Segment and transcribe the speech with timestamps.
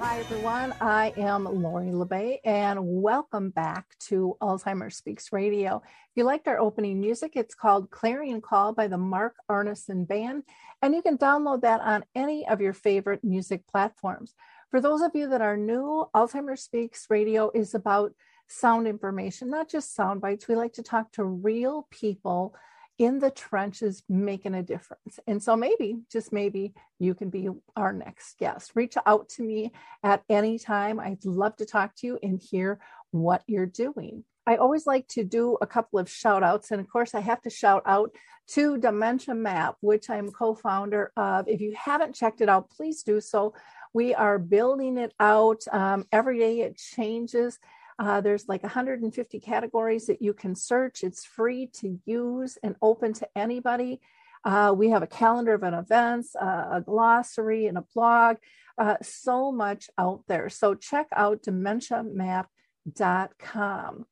[0.00, 0.72] hi everyone.
[0.80, 5.82] I am Lori La Bey, and welcome back to Alzheimer's Speaks Radio.
[5.84, 10.44] If you liked our opening music, it's called Clarion Call by the Mark Arneson Band,
[10.80, 14.34] and you can download that on any of your favorite music platforms.
[14.70, 18.14] For those of you that are new, Alzheimer's Speaks Radio is about
[18.46, 20.48] sound information, not just sound bites.
[20.48, 22.54] We like to talk to real people
[23.00, 25.18] in the trenches making a difference.
[25.26, 28.72] And so maybe, just maybe, you can be our next guest.
[28.74, 29.72] Reach out to me
[30.04, 31.00] at any time.
[31.00, 32.78] I'd love to talk to you and hear
[33.10, 34.24] what you're doing.
[34.46, 36.72] I always like to do a couple of shout outs.
[36.72, 38.10] And of course, I have to shout out
[38.48, 41.48] to Dementia Map, which I'm co founder of.
[41.48, 43.54] If you haven't checked it out, please do so.
[43.94, 45.62] We are building it out.
[45.72, 47.58] Um, every day it changes.
[48.00, 51.04] Uh, there's like 150 categories that you can search.
[51.04, 54.00] It's free to use and open to anybody.
[54.42, 58.38] Uh, we have a calendar of an events, uh, a glossary, and a blog.
[58.78, 60.48] Uh, so much out there.
[60.48, 64.06] So check out dementiamap.com.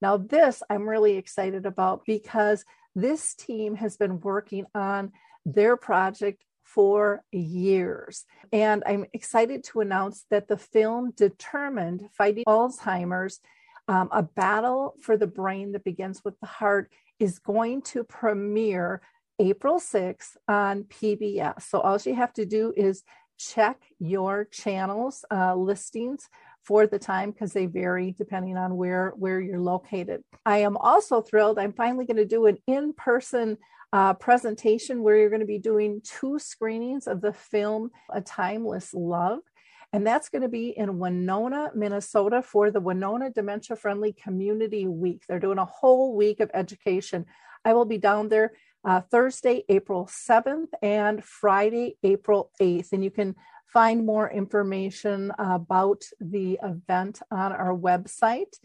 [0.00, 5.10] Now, this I'm really excited about because this team has been working on
[5.44, 6.44] their project
[6.74, 8.24] for years.
[8.52, 13.40] And I'm excited to announce that the film Determined Fighting Alzheimer's,
[13.88, 19.02] um, a battle for the brain that begins with the heart, is going to premiere
[19.38, 21.62] April 6th on PBS.
[21.62, 23.02] So all you have to do is
[23.38, 26.28] check your channels uh, listings
[26.64, 30.22] for the time because they vary depending on where where you're located.
[30.46, 31.58] I am also thrilled.
[31.58, 33.58] I'm finally going to do an in-person
[33.92, 38.94] uh, presentation where you're going to be doing two screenings of the film A Timeless
[38.94, 39.40] Love.
[39.92, 45.22] And that's going to be in Winona, Minnesota for the Winona Dementia Friendly Community Week.
[45.28, 47.26] They're doing a whole week of education.
[47.64, 48.52] I will be down there
[48.84, 52.92] uh, Thursday, April 7th, and Friday, April 8th.
[52.92, 53.36] And you can
[53.66, 58.58] find more information about the event on our website.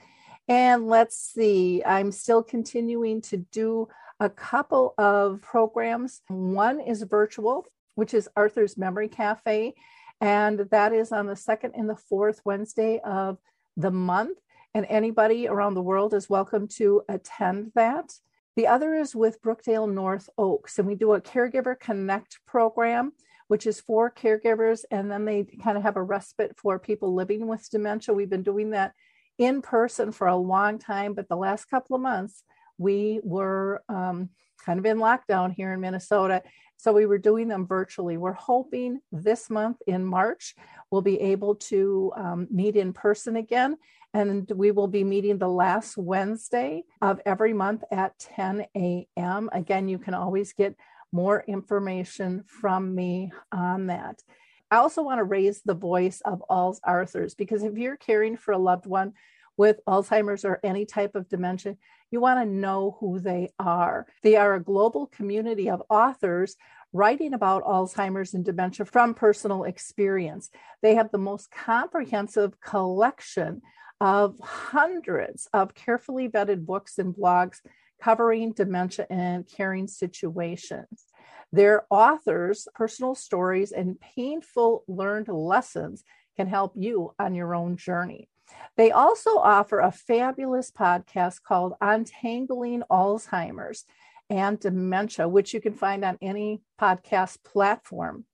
[0.47, 3.89] And let's see, I'm still continuing to do
[4.19, 6.21] a couple of programs.
[6.27, 9.75] One is virtual, which is Arthur's Memory Cafe,
[10.21, 13.37] and that is on the second and the fourth Wednesday of
[13.75, 14.39] the month.
[14.73, 18.13] And anybody around the world is welcome to attend that.
[18.55, 23.13] The other is with Brookdale North Oaks, and we do a Caregiver Connect program,
[23.47, 27.47] which is for caregivers, and then they kind of have a respite for people living
[27.47, 28.15] with dementia.
[28.15, 28.93] We've been doing that
[29.37, 32.43] in person for a long time, but the last couple of months,
[32.77, 34.29] we were um,
[34.65, 36.43] kind of in lockdown here in Minnesota.
[36.77, 38.17] So we were doing them virtually.
[38.17, 40.55] We're hoping this month in March,
[40.91, 43.77] we'll be able to um, meet in person again.
[44.13, 49.49] And we will be meeting the last Wednesday of every month at 10 a.m.
[49.53, 50.75] Again, you can always get
[51.11, 54.21] more information from me on that.
[54.69, 58.57] I also want to raise the voice of AlzAuthors because if you're caring for a
[58.57, 59.13] loved one
[59.55, 61.77] with Alzheimer's or any type of dementia,
[62.11, 64.05] you want to know who they are.
[64.23, 66.55] They are a global community of authors
[66.93, 70.49] writing about Alzheimer's and dementia from personal experience.
[70.81, 73.61] They have the most comprehensive collection
[73.99, 77.57] of hundreds of carefully vetted books and blogs
[78.01, 81.05] covering dementia and caring situations.
[81.51, 86.03] Their authors' personal stories and painful learned lessons
[86.35, 88.29] can help you on your own journey.
[88.75, 93.85] They also offer a fabulous podcast called Untangling Alzheimer's
[94.29, 98.25] and Dementia, which you can find on any podcast platform.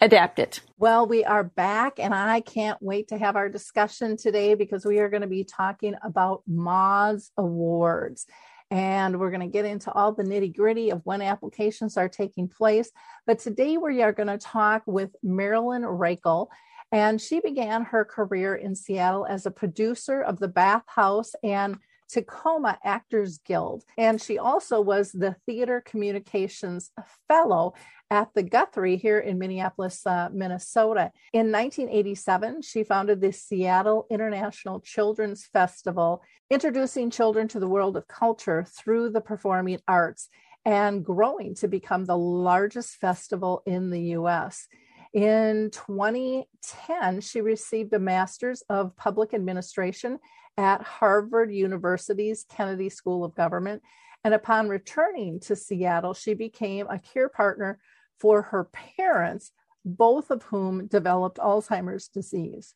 [0.00, 0.60] adapt it.
[0.78, 4.98] Well, we are back, and I can't wait to have our discussion today because we
[4.98, 8.26] are going to be talking about Maude's Awards.
[8.70, 12.48] And we're going to get into all the nitty gritty of when applications are taking
[12.48, 12.90] place.
[13.26, 16.46] But today we are going to talk with Marilyn Raichle.
[16.92, 21.78] And she began her career in Seattle as a producer of the Bath House and
[22.10, 23.84] Tacoma Actors Guild.
[23.96, 26.90] And she also was the Theater Communications
[27.28, 27.74] Fellow
[28.10, 31.12] at the Guthrie here in Minneapolis, uh, Minnesota.
[31.32, 38.08] In 1987, she founded the Seattle International Children's Festival, introducing children to the world of
[38.08, 40.28] culture through the performing arts
[40.64, 44.66] and growing to become the largest festival in the US.
[45.12, 50.18] In 2010, she received a Master's of Public Administration
[50.60, 53.82] at Harvard University's Kennedy School of Government.
[54.24, 57.78] And upon returning to Seattle, she became a care partner
[58.18, 59.52] for her parents,
[59.86, 62.74] both of whom developed Alzheimer's disease.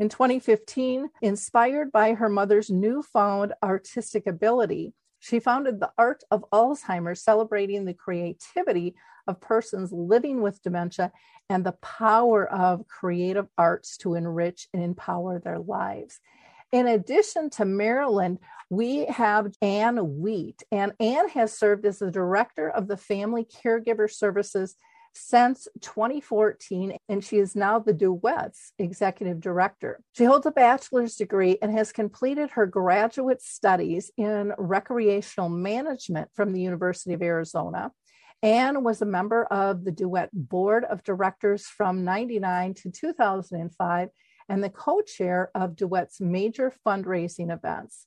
[0.00, 7.22] In 2015, inspired by her mother's newfound artistic ability, she founded the Art of Alzheimer's,
[7.22, 8.96] celebrating the creativity
[9.28, 11.12] of persons living with dementia
[11.48, 16.18] and the power of creative arts to enrich and empower their lives.
[16.72, 18.38] In addition to Marilyn,
[18.70, 24.10] we have Ann Wheat, and Ann has served as the director of the Family Caregiver
[24.10, 24.76] Services
[25.14, 30.00] since 2014, and she is now the Duet's executive director.
[30.16, 36.54] She holds a bachelor's degree and has completed her graduate studies in recreational management from
[36.54, 37.92] the University of Arizona.
[38.42, 44.08] Ann was a member of the Duet Board of Directors from 99 to 2005
[44.48, 48.06] and the co chair of Duet's major fundraising events.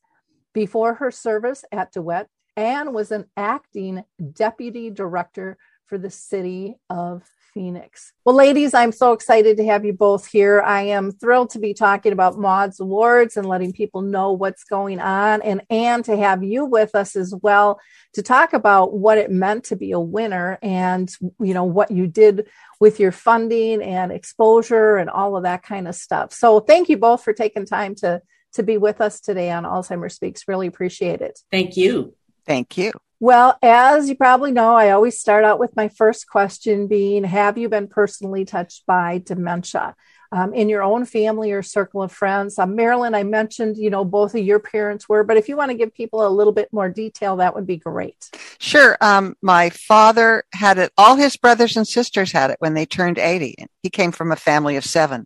[0.54, 4.04] Before her service at Duet, Anne was an acting
[4.34, 7.24] deputy director for the city of
[7.56, 8.12] Phoenix.
[8.26, 10.62] Well, ladies, I'm so excited to have you both here.
[10.62, 15.00] I am thrilled to be talking about Maude's Awards and letting people know what's going
[15.00, 17.80] on, and and to have you with us as well
[18.14, 21.10] to talk about what it meant to be a winner and
[21.40, 22.48] you know what you did
[22.80, 26.34] with your funding and exposure and all of that kind of stuff.
[26.34, 28.22] So, thank you both for taking time to
[28.54, 30.44] to be with us today on Alzheimer's Speaks.
[30.48, 31.40] Really appreciate it.
[31.52, 32.14] Thank you.
[32.46, 32.92] Thank you.
[33.20, 37.58] Well, as you probably know, I always start out with my first question being Have
[37.58, 39.96] you been personally touched by dementia?
[40.32, 42.60] Um, in your own family or circle of friends.
[42.60, 45.72] Um, Marilyn, I mentioned, you know, both of your parents were, but if you want
[45.72, 48.32] to give people a little bit more detail, that would be great.
[48.60, 48.98] Sure.
[49.00, 53.18] Um, my father had it, all his brothers and sisters had it when they turned
[53.18, 53.56] 80.
[53.82, 55.26] He came from a family of seven.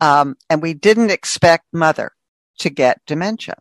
[0.00, 2.12] Um, and we didn't expect mother
[2.58, 3.56] to get dementia.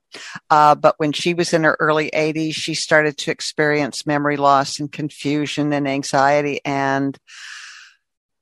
[0.50, 4.80] Uh, but when she was in her early 80s, she started to experience memory loss
[4.80, 6.62] and confusion and anxiety.
[6.64, 7.18] And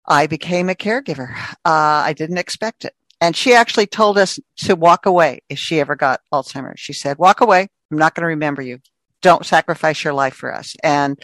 [0.05, 1.35] I became a caregiver.
[1.65, 2.93] Uh, I didn't expect it.
[3.21, 6.79] And she actually told us to walk away if she ever got Alzheimer's.
[6.79, 7.69] She said, walk away.
[7.89, 8.79] I'm not going to remember you.
[9.21, 10.75] Don't sacrifice your life for us.
[10.83, 11.17] And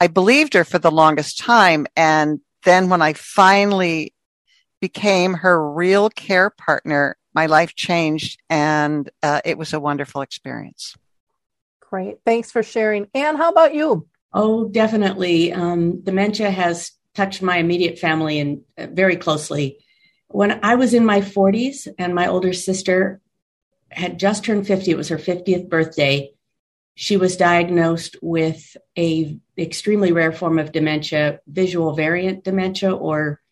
[0.00, 1.86] I believed her for the longest time.
[1.96, 4.12] And then when I finally
[4.80, 10.96] became her real care partner, my life changed and uh, it was a wonderful experience.
[11.80, 12.16] Great.
[12.24, 13.08] Thanks for sharing.
[13.14, 14.08] Ann, how about you?
[14.32, 15.52] Oh, definitely.
[15.52, 19.78] Um, dementia has touched my immediate family and uh, very closely.
[20.28, 23.20] When I was in my 40s and my older sister
[23.90, 26.32] had just turned 50, it was her 50th birthday.
[26.94, 33.42] She was diagnosed with a extremely rare form of dementia, visual variant dementia, or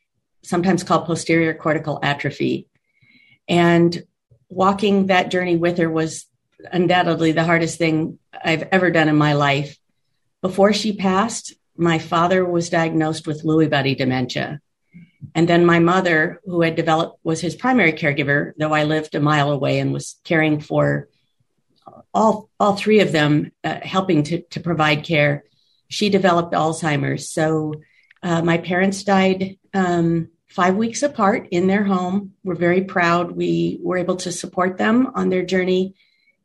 [0.42, 2.66] sometimes called posterior cortical atrophy.
[3.48, 4.04] And
[4.48, 6.26] walking that journey with her was
[6.72, 9.78] undoubtedly the hardest thing I've ever done in my life.
[10.40, 14.60] Before she passed, my father was diagnosed with Lewy body dementia.
[15.34, 19.20] And then my mother, who had developed, was his primary caregiver, though I lived a
[19.20, 21.08] mile away and was caring for
[22.12, 25.44] all, all three of them, uh, helping to, to provide care.
[25.88, 27.30] She developed Alzheimer's.
[27.30, 27.74] So
[28.22, 32.32] uh, my parents died um, five weeks apart in their home.
[32.44, 33.32] We're very proud.
[33.32, 35.96] We were able to support them on their journey.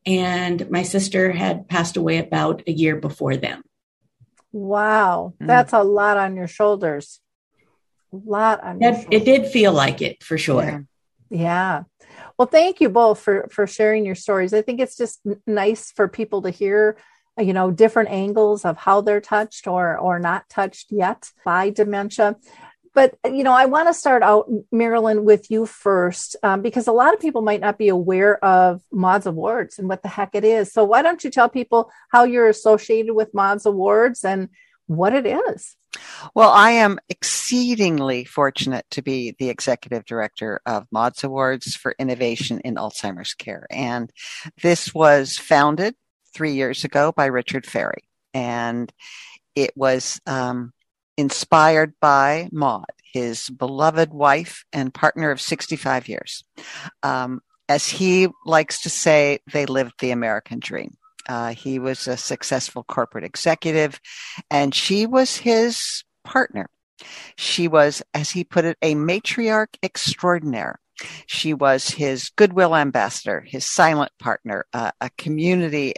[0.03, 3.61] And my sister had passed away about a year before them.
[4.51, 5.45] Wow, mm.
[5.45, 7.19] that's a lot on your shoulders.
[8.11, 10.87] A lot on it, it did feel like it for sure.
[11.29, 11.29] Yeah.
[11.29, 11.83] yeah.
[12.35, 14.55] Well, thank you both for for sharing your stories.
[14.55, 16.97] I think it's just nice for people to hear
[17.37, 22.37] you know different angles of how they're touched or or not touched yet by dementia
[22.99, 26.91] but you know i want to start out marilyn with you first um, because a
[26.91, 30.43] lot of people might not be aware of Maude's awards and what the heck it
[30.43, 34.49] is so why don't you tell people how you're associated with Maude's awards and
[34.87, 35.75] what it is
[36.35, 42.61] well, I am exceedingly fortunate to be the executive director of Maude's Awards for Innovation
[42.63, 43.65] in Alzheimer's Care.
[43.71, 44.11] And
[44.61, 45.95] this was founded
[46.31, 48.03] three years ago by Richard Ferry.
[48.35, 48.93] And
[49.55, 50.73] it was um,
[51.19, 56.45] inspired by Maude, his beloved wife and partner of 65 years.
[57.03, 60.95] Um, as he likes to say, they lived the American dream.
[61.27, 63.99] Uh, he was a successful corporate executive,
[64.49, 66.69] and she was his partner.
[67.35, 70.79] She was, as he put it, a matriarch extraordinaire.
[71.27, 75.93] She was his goodwill ambassador, his silent partner, uh, a community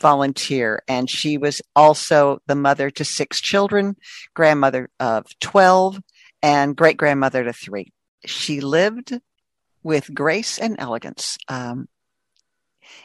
[0.00, 3.96] volunteer, and she was also the mother to six children,
[4.34, 6.00] grandmother of 12,
[6.42, 7.92] and great grandmother to three.
[8.24, 9.18] She lived
[9.82, 11.88] with grace and elegance, um,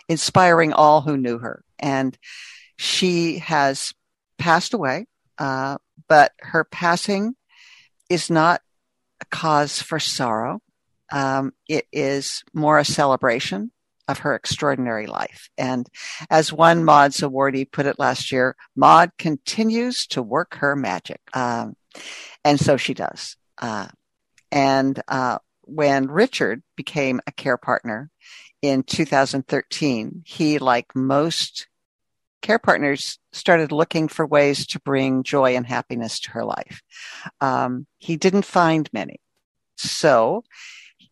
[0.10, 1.64] inspiring all who knew her.
[1.80, 2.18] And
[2.78, 3.94] she has
[4.38, 5.06] passed away,
[5.38, 5.78] uh,
[6.08, 7.36] but her passing
[8.10, 8.62] is not
[9.22, 10.60] a cause for sorrow.
[11.12, 13.72] Um, it is more a celebration
[14.08, 15.50] of her extraordinary life.
[15.58, 15.88] And
[16.30, 21.22] as one Maude's awardee put it last year, Maude continues to work her magic.
[21.34, 21.76] Um,
[22.44, 23.38] and so she does.
[23.58, 23.88] Uh,
[24.52, 28.10] and uh, when Richard became a care partner
[28.62, 31.68] in 2013, he, like most
[32.42, 36.82] care partners, started looking for ways to bring joy and happiness to her life.
[37.40, 39.20] Um, he didn't find many.
[39.78, 40.44] So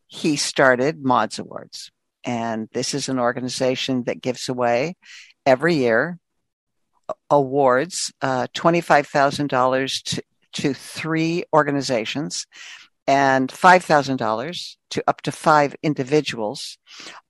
[0.09, 1.91] he started Maude's Awards.
[2.25, 4.95] And this is an organization that gives away
[5.45, 6.17] every year
[7.29, 10.23] awards, uh, $25,000 to,
[10.53, 12.45] to three organizations
[13.07, 16.77] and $5,000 to up to five individuals,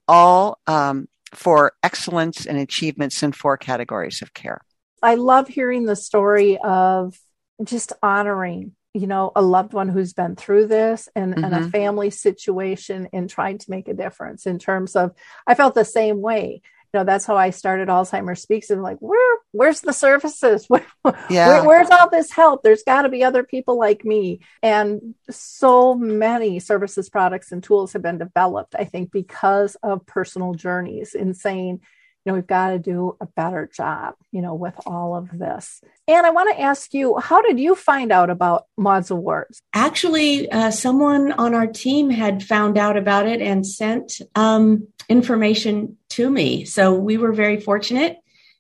[0.08, 4.62] all um, for excellence and achievements in four categories of care.
[5.02, 7.18] I love hearing the story of
[7.64, 11.44] just honoring you know a loved one who's been through this and, mm-hmm.
[11.44, 11.70] and a mm-hmm.
[11.70, 15.12] family situation and trying to make a difference in terms of
[15.46, 18.98] i felt the same way you know that's how i started alzheimer's speaks and like
[19.00, 20.86] where where's the services where,
[21.30, 21.48] yeah.
[21.50, 25.94] Where, where's all this help there's got to be other people like me and so
[25.94, 31.34] many services products and tools have been developed i think because of personal journeys in
[31.34, 31.82] saying
[32.26, 35.82] know, we've got to do a better job, you know, with all of this.
[36.08, 39.62] And I want to ask you, how did you find out about Maude's Awards?
[39.74, 45.98] Actually, uh, someone on our team had found out about it and sent um, information
[46.10, 46.66] to me.
[46.66, 48.18] So we were very fortunate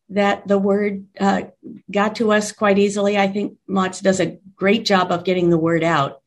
[0.09, 1.43] that the word uh,
[1.91, 3.17] got to us quite easily.
[3.17, 6.21] I think Maude's does a great job of getting the word out.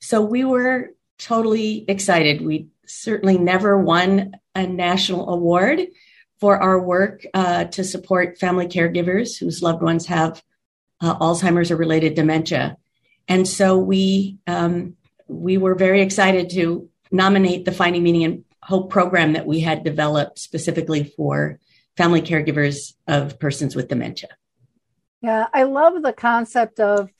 [0.00, 2.40] So we were totally excited.
[2.40, 5.80] We certainly never won a national award
[6.38, 10.42] for our work uh, to support family caregivers whose loved ones have
[11.00, 12.76] uh, Alzheimer's or related dementia.
[13.28, 14.96] And so we um,
[15.28, 19.84] we were very excited to nominate the Finding Meaning and Hope program that we had
[19.84, 21.58] developed specifically for
[21.96, 24.28] family caregivers of persons with dementia.
[25.22, 27.10] Yeah, I love the concept of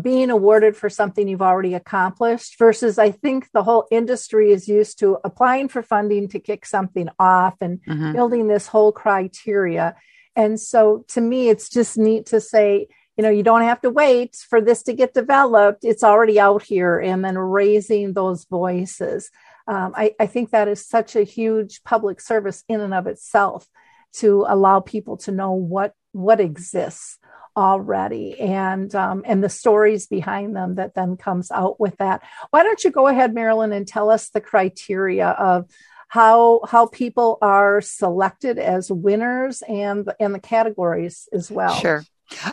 [0.00, 5.00] being awarded for something you've already accomplished versus I think the whole industry is used
[5.00, 8.12] to applying for funding to kick something off and mm-hmm.
[8.12, 9.96] building this whole criteria.
[10.36, 13.90] And so to me, it's just neat to say, you know, you don't have to
[13.90, 15.84] wait for this to get developed.
[15.84, 19.30] It's already out here and then raising those voices.
[19.66, 23.66] Um, I, I think that is such a huge public service in and of itself
[24.14, 27.19] to allow people to know what what exists
[27.56, 32.62] already and um, and the stories behind them that then comes out with that why
[32.62, 35.66] don't you go ahead marilyn and tell us the criteria of
[36.10, 41.72] how how people are selected as winners and and the categories as well.
[41.74, 42.04] Sure.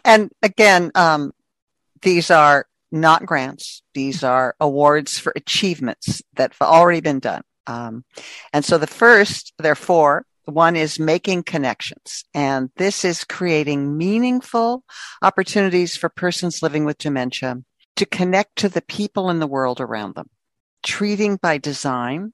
[0.06, 1.34] And again, um,
[2.04, 3.82] these are not grants.
[3.96, 7.42] These are awards for achievements that have already been done.
[7.66, 8.06] Um,
[8.54, 10.24] and so the first, there are four.
[10.48, 14.86] One is making connections, and this is creating meaningful
[15.22, 17.58] opportunities for persons living with dementia
[17.98, 20.30] to connect to the people in the world around them.
[20.84, 22.32] Treating by design,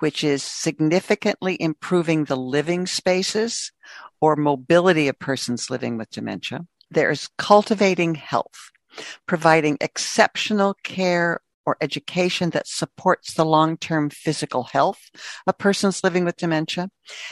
[0.00, 3.72] which is significantly improving the living spaces
[4.20, 6.66] or mobility of persons living with dementia.
[6.90, 8.72] There's cultivating health,
[9.26, 15.00] providing exceptional care or education that supports the long-term physical health
[15.46, 16.90] of persons living with dementia.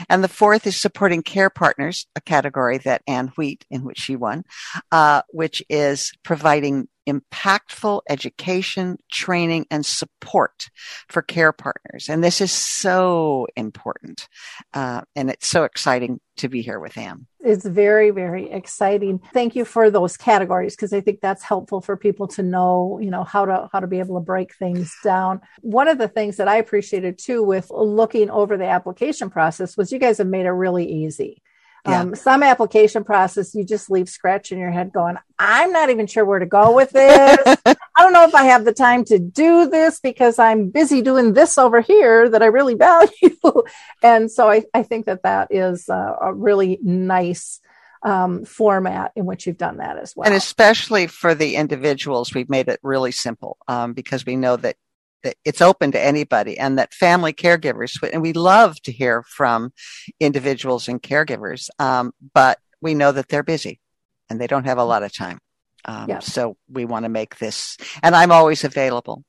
[0.09, 4.17] And the fourth is supporting care partners, a category that Anne Wheat, in which she
[4.17, 4.45] won,
[4.91, 10.71] uh, which is providing impactful education, training, and support
[11.09, 12.09] for care partners.
[12.09, 14.29] And this is so important.
[14.73, 17.26] Uh, and it's so exciting to be here with Anne.
[17.41, 19.21] It's very, very exciting.
[19.33, 23.11] Thank you for those categories because I think that's helpful for people to know, you
[23.11, 25.41] know, how to how to be able to break things down.
[25.61, 29.92] One of the things that I appreciated too with looking over the application process was
[29.92, 31.42] you guys have made it really easy.
[31.87, 32.00] Yeah.
[32.00, 36.25] Um, some application process, you just leave scratching your head going, I'm not even sure
[36.25, 37.38] where to go with this.
[37.66, 41.33] I don't know if I have the time to do this because I'm busy doing
[41.33, 43.37] this over here that I really value.
[44.02, 47.61] and so I, I think that that is a, a really nice
[48.04, 50.26] um, format in which you've done that as well.
[50.26, 54.76] And especially for the individuals, we've made it really simple um, because we know that
[55.23, 59.73] that it's open to anybody and that family caregivers, and we love to hear from
[60.21, 63.81] individuals and caregivers, um, but we know that they're busy
[64.29, 65.38] and they don't have a lot of time.
[65.85, 66.19] Um, yeah.
[66.21, 69.25] So we want to make this, and I'm always available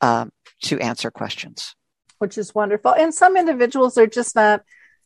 [0.00, 0.30] um,
[0.62, 1.74] to answer questions.
[2.18, 2.94] Which is wonderful.
[2.94, 4.62] And some individuals are just not,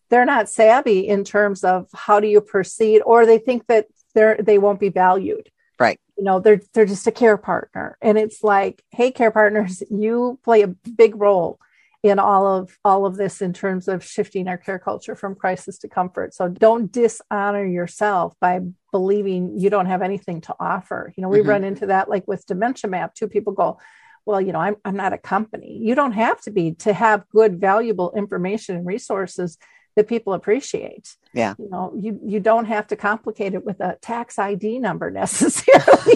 [0.09, 4.39] they're not savvy in terms of how do you proceed, or they think that they're,
[4.41, 6.01] they won't be valued right.
[6.17, 7.97] You know they're they're just a care partner.
[8.03, 11.59] And it's like hey care partners you play a big role
[12.03, 15.79] in all of all of this in terms of shifting our care culture from crisis
[15.79, 16.35] to comfort.
[16.35, 18.61] So don't dishonor yourself by
[18.93, 21.13] believing you don't have anything to offer.
[21.17, 21.49] You know we mm-hmm.
[21.49, 23.15] run into that like with dementia map.
[23.15, 23.79] Two people go
[24.27, 25.79] well you know I'm, I'm not a company.
[25.81, 29.59] You don't have to be to have good valuable information and resources
[29.97, 31.17] that people appreciate.
[31.33, 31.55] Yeah.
[31.59, 36.15] You know, you you don't have to complicate it with a tax ID number necessarily.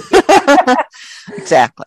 [1.37, 1.87] exactly.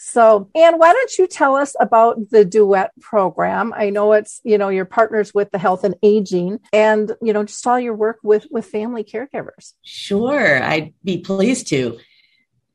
[0.00, 3.74] So, Anne, why don't you tell us about the Duet program?
[3.76, 7.44] I know it's, you know, your partners with the health and aging and, you know,
[7.44, 9.74] just all your work with with family caregivers.
[9.82, 11.98] Sure, I'd be pleased to.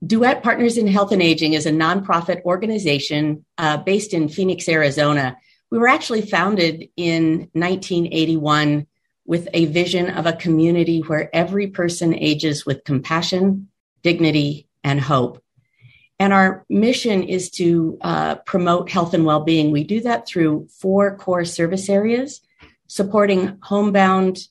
[0.06, 5.38] Duet Partners in Health and Aging is a nonprofit organization uh, based in Phoenix, Arizona
[5.74, 8.86] we were actually founded in 1981
[9.26, 13.70] with a vision of a community where every person ages with compassion,
[14.04, 15.44] dignity, and hope.
[16.20, 19.72] And our mission is to uh, promote health and well being.
[19.72, 22.42] We do that through four core service areas
[22.86, 24.48] supporting homebound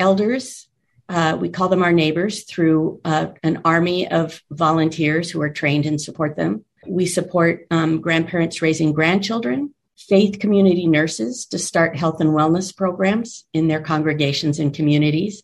[0.00, 0.66] elders.
[1.08, 5.86] Uh, we call them our neighbors through uh, an army of volunteers who are trained
[5.86, 6.64] and support them.
[6.84, 13.44] We support um, grandparents raising grandchildren faith community nurses to start health and wellness programs
[13.52, 15.42] in their congregations and communities.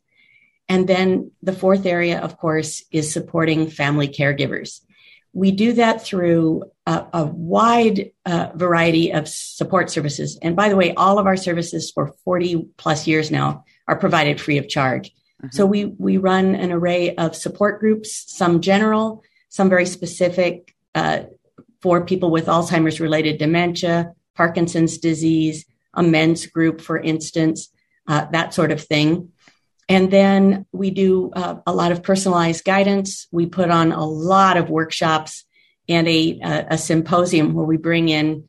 [0.68, 4.80] And then the fourth area, of course, is supporting family caregivers.
[5.32, 10.38] We do that through a, a wide uh, variety of support services.
[10.42, 14.40] And by the way, all of our services for 40 plus years now are provided
[14.40, 15.10] free of charge.
[15.10, 15.48] Mm-hmm.
[15.52, 21.22] So we, we run an array of support groups, some general, some very specific uh,
[21.80, 27.68] for people with Alzheimer's related dementia, Parkinson's disease, a men's group, for instance,
[28.08, 29.32] uh, that sort of thing.
[29.86, 33.28] And then we do uh, a lot of personalized guidance.
[33.30, 35.44] We put on a lot of workshops
[35.88, 38.48] and a, a, a symposium where we bring in,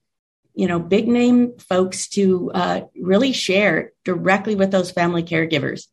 [0.54, 5.88] you know, big name folks to uh, really share directly with those family caregivers.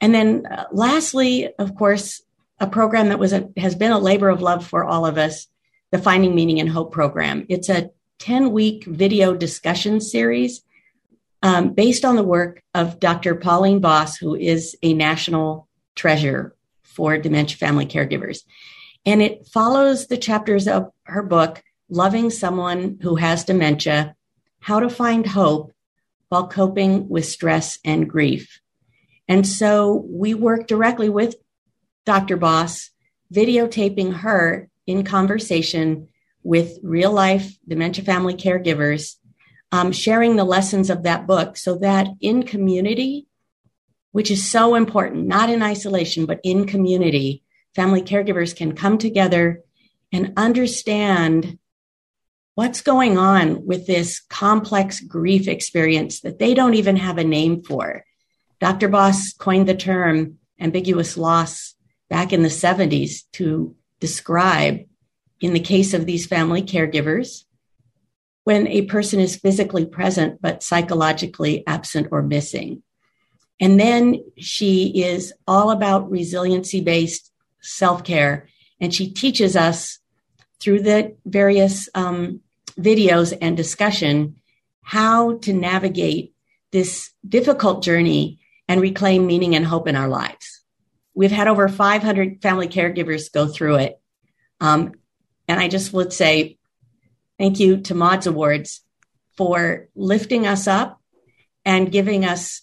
[0.00, 2.22] And then, uh, lastly, of course,
[2.58, 5.48] a program that was a, has been a labor of love for all of us,
[5.92, 7.44] the Finding Meaning and Hope program.
[7.50, 7.90] It's a
[8.24, 10.62] 10 week video discussion series
[11.42, 13.34] um, based on the work of Dr.
[13.34, 18.44] Pauline Boss, who is a national treasure for dementia family caregivers.
[19.04, 24.16] And it follows the chapters of her book, Loving Someone Who Has Dementia
[24.58, 25.74] How to Find Hope
[26.30, 28.58] While Coping with Stress and Grief.
[29.28, 31.34] And so we work directly with
[32.06, 32.38] Dr.
[32.38, 32.88] Boss,
[33.30, 36.08] videotaping her in conversation
[36.44, 39.16] with real life dementia family caregivers
[39.74, 43.26] um, sharing the lessons of that book so that in community,
[44.12, 47.42] which is so important, not in isolation, but in community,
[47.74, 49.62] family caregivers can come together
[50.12, 51.58] and understand
[52.54, 57.60] what's going on with this complex grief experience that they don't even have a name
[57.64, 58.04] for.
[58.60, 58.86] Dr.
[58.86, 61.74] Boss coined the term ambiguous loss
[62.08, 64.84] back in the 70s to describe,
[65.44, 67.44] in the case of these family caregivers,
[68.44, 72.82] when a person is physically present but psychologically absent or missing.
[73.60, 77.30] And then she is all about resiliency based
[77.60, 78.48] self care.
[78.80, 79.98] And she teaches us
[80.60, 82.40] through the various um,
[82.78, 84.36] videos and discussion
[84.80, 86.32] how to navigate
[86.72, 90.64] this difficult journey and reclaim meaning and hope in our lives.
[91.14, 94.00] We've had over 500 family caregivers go through it.
[94.58, 94.94] Um,
[95.48, 96.58] and I just would say
[97.38, 98.82] thank you to Maude's Awards
[99.36, 101.00] for lifting us up
[101.64, 102.62] and giving us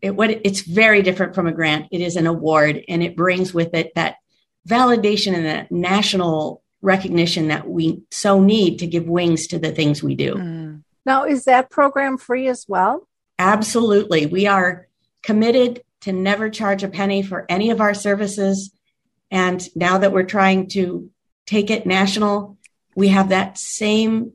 [0.00, 1.86] it, what it's very different from a grant.
[1.90, 4.16] It is an award and it brings with it that
[4.68, 10.02] validation and that national recognition that we so need to give wings to the things
[10.02, 10.34] we do.
[10.34, 10.82] Mm.
[11.06, 13.08] Now, is that program free as well?
[13.38, 14.26] Absolutely.
[14.26, 14.88] We are
[15.22, 18.70] committed to never charge a penny for any of our services.
[19.30, 21.10] And now that we're trying to
[21.46, 22.58] take it national,
[22.94, 24.32] we have that same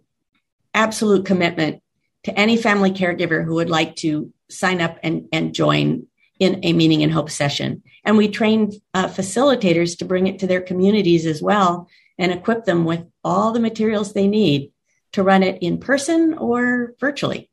[0.74, 1.82] absolute commitment
[2.24, 6.08] to any family caregiver who would like to sign up and, and join
[6.39, 7.84] in a meaning and hope session.
[8.04, 12.65] And we train uh, facilitators to bring it to their communities as well and equip
[12.65, 14.72] them with all the materials they need
[15.13, 17.50] to run it in person or virtually.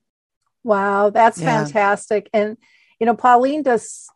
[0.62, 1.64] Wow, that's yeah.
[1.64, 2.28] fantastic.
[2.32, 2.56] And,
[2.98, 4.08] you know, Pauline does,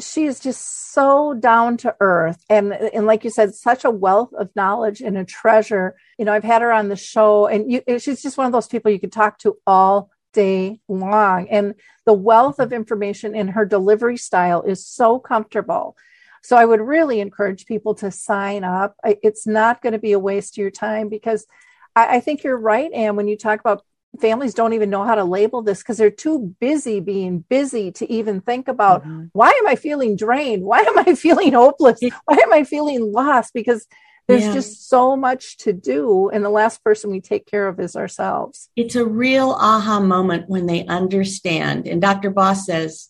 [0.00, 2.44] she is just so down to earth.
[2.48, 5.96] And, and like you said, such a wealth of knowledge and a treasure.
[6.18, 8.68] You know, I've had her on the show and you, she's just one of those
[8.68, 11.48] people you could talk to all day long.
[11.48, 15.96] And the wealth of information in her delivery style is so comfortable.
[16.42, 18.96] So I would really encourage people to sign up.
[19.04, 21.46] It's not going to be a waste of your time because
[21.94, 23.82] I, I think you're right, Anne, when you talk about
[24.20, 28.10] families don't even know how to label this because they're too busy being busy to
[28.10, 29.26] even think about mm-hmm.
[29.32, 30.62] why am I feeling drained?
[30.62, 32.00] Why am I feeling hopeless?
[32.24, 33.52] Why am I feeling lost?
[33.52, 33.86] Because
[34.28, 34.54] there's yeah.
[34.54, 36.30] just so much to do.
[36.30, 38.70] And the last person we take care of is ourselves.
[38.74, 41.86] It's a real aha moment when they understand.
[41.86, 42.30] And Dr.
[42.30, 43.08] Boss says,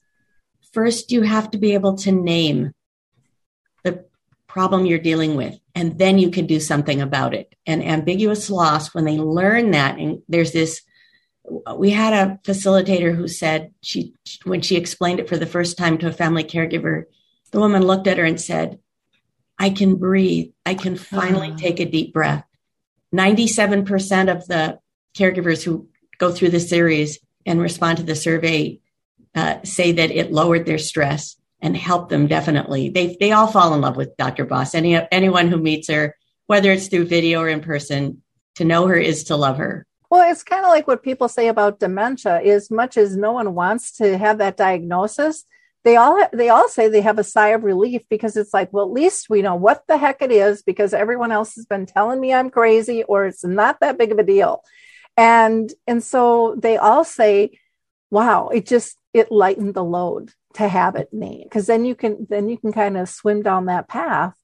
[0.73, 2.73] first, you have to be able to name
[3.83, 4.05] the
[4.47, 7.55] problem you're dealing with, and then you can do something about it.
[7.67, 10.81] And ambiguous loss, when they learn that, and there's this,
[11.77, 15.99] we had a facilitator who said she, when she explained it for the first time
[15.99, 17.05] to a family caregiver,
[17.53, 18.79] the woman looked at her and said,
[19.59, 20.53] I can breathe.
[20.65, 21.57] I can finally uh.
[21.57, 22.45] take a deep breath.
[23.15, 24.79] 97% of the
[25.17, 28.81] caregivers who go through the series and respond to the survey
[29.35, 32.91] uh, say that it lowered their stress and help them definitely.
[32.91, 34.45] They, they all fall in love with Dr.
[34.45, 34.75] Boss.
[34.75, 36.17] Any, anyone who meets her,
[36.47, 38.23] whether it's through video or in person,
[38.57, 39.87] to know her is to love her.
[40.11, 42.41] Well, it's kind of like what people say about dementia.
[42.41, 45.45] As much as no one wants to have that diagnosis,
[45.87, 48.87] they all they all say they have a sigh of relief because it's like well
[48.87, 52.21] at least we know what the heck it is because everyone else has been telling
[52.21, 54.63] me i'm crazy or it's not that big of a deal
[55.17, 57.57] and and so they all say
[58.11, 62.27] wow it just it lightened the load to have it named because then you can
[62.29, 64.35] then you can kind of swim down that path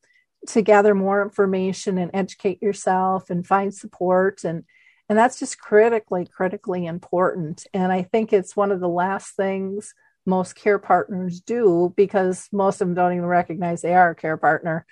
[0.49, 4.65] to gather more information and educate yourself and find support and
[5.09, 9.95] and that's just critically critically important and i think it's one of the last things
[10.27, 14.37] most care partners do because most of them don't even recognize they are a care
[14.37, 14.87] partner.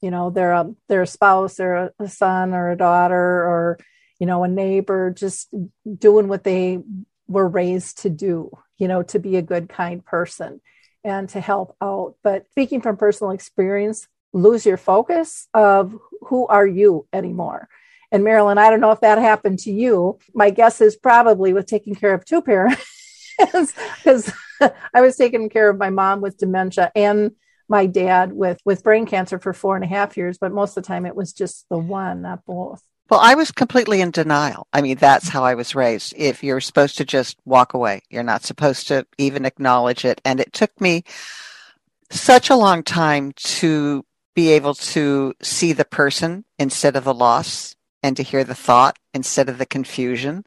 [0.00, 3.78] You know, they're a they're a spouse, they're a son or a daughter or
[4.18, 5.48] you know a neighbor, just
[5.98, 6.78] doing what they
[7.30, 8.50] were raised to do.
[8.76, 10.60] You know, to be a good, kind person
[11.04, 12.14] and to help out.
[12.22, 17.68] But speaking from personal experience, lose your focus of who are you anymore.
[18.12, 20.18] And Marilyn, I don't know if that happened to you.
[20.34, 22.84] My guess is probably with taking care of two parents
[23.38, 24.32] because
[24.94, 27.32] I was taking care of my mom with dementia and
[27.68, 30.82] my dad with with brain cancer for four and a half years, but most of
[30.82, 32.82] the time it was just the one, not both.
[33.10, 34.68] Well, I was completely in denial.
[34.72, 36.14] I mean, that's how I was raised.
[36.16, 40.20] If you're supposed to just walk away, you're not supposed to even acknowledge it.
[40.24, 41.02] And it took me
[42.10, 44.04] such a long time to
[44.36, 48.96] be able to see the person instead of the loss and to hear the thought
[49.12, 50.44] instead of the confusion.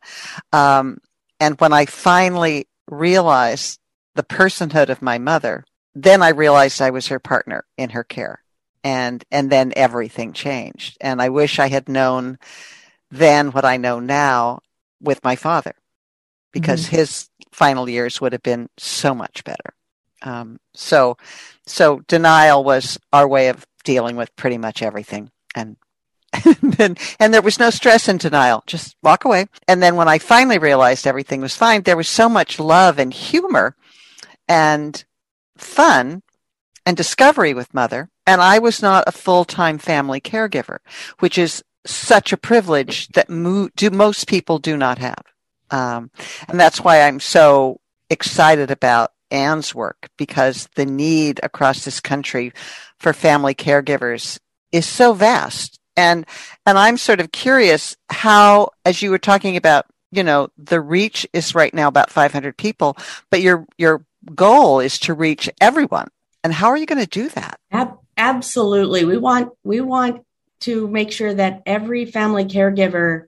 [0.53, 0.99] Um,
[1.41, 3.77] and when I finally realized
[4.15, 8.42] the personhood of my mother, then I realized I was her partner in her care.
[8.83, 10.97] And, and then everything changed.
[10.99, 12.37] And I wish I had known
[13.09, 14.59] then what I know now
[15.01, 15.75] with my father.
[16.51, 16.95] because mm-hmm.
[16.97, 19.73] his final years would have been so much better.
[20.21, 21.17] Um, so,
[21.65, 25.31] so denial was our way of dealing with pretty much everything.
[25.55, 25.75] And
[26.79, 28.63] and, and there was no stress in denial.
[28.65, 29.47] Just walk away.
[29.67, 33.13] And then when I finally realized everything was fine, there was so much love and
[33.13, 33.75] humor
[34.47, 35.03] and
[35.57, 36.23] fun
[36.85, 38.09] and discovery with mother.
[38.25, 40.79] And I was not a full time family caregiver,
[41.19, 45.23] which is such a privilege that mo- do most people do not have.
[45.71, 46.11] Um,
[46.47, 52.53] and that's why I'm so excited about Anne's work because the need across this country
[52.97, 54.39] for family caregivers
[54.71, 55.79] is so vast.
[55.95, 56.25] And
[56.65, 61.27] and i'm sort of curious how as you were talking about you know the reach
[61.33, 62.97] is right now about 500 people
[63.29, 64.03] but your your
[64.35, 66.07] goal is to reach everyone.
[66.43, 67.59] And how are you going to do that?
[67.71, 70.25] Ab- absolutely we want we want
[70.59, 73.25] to make sure that every family caregiver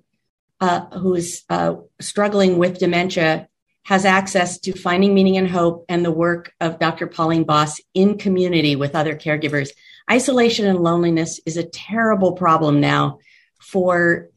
[0.62, 3.48] uh, who's uh, struggling with dementia
[3.84, 8.18] has access to finding meaning and hope and the work of dr pauline boss in
[8.18, 9.70] community with other caregivers
[10.10, 13.20] Isolation and loneliness is a terrible problem now
[13.60, 14.30] for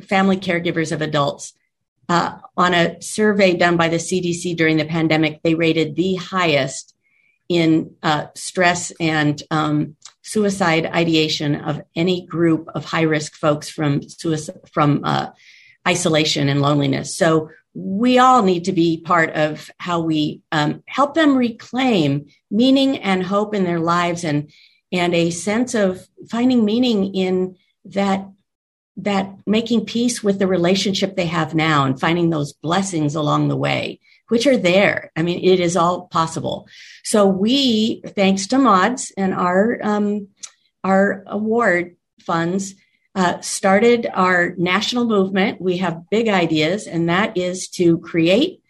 [0.00, 1.52] family caregivers of adults.
[2.08, 6.94] Uh, on a survey done by the CDC during the pandemic, they rated the highest
[7.50, 14.08] in uh, stress and um, suicide ideation of any group of high risk folks from
[14.08, 15.30] suicide, from uh,
[15.86, 17.16] isolation and loneliness.
[17.16, 22.98] So we all need to be part of how we um, help them reclaim meaning
[22.98, 24.50] and hope in their lives and
[24.92, 28.28] and a sense of finding meaning in that
[28.96, 33.56] that making peace with the relationship they have now and finding those blessings along the
[33.56, 36.66] way which are there i mean it is all possible
[37.04, 40.28] so we thanks to Maude's and our um,
[40.84, 42.74] our award funds
[43.14, 48.60] uh, started our national movement we have big ideas and that is to create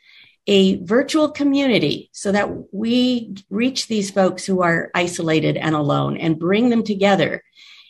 [0.46, 6.40] a virtual community so that we reach these folks who are isolated and alone and
[6.40, 7.42] bring them together.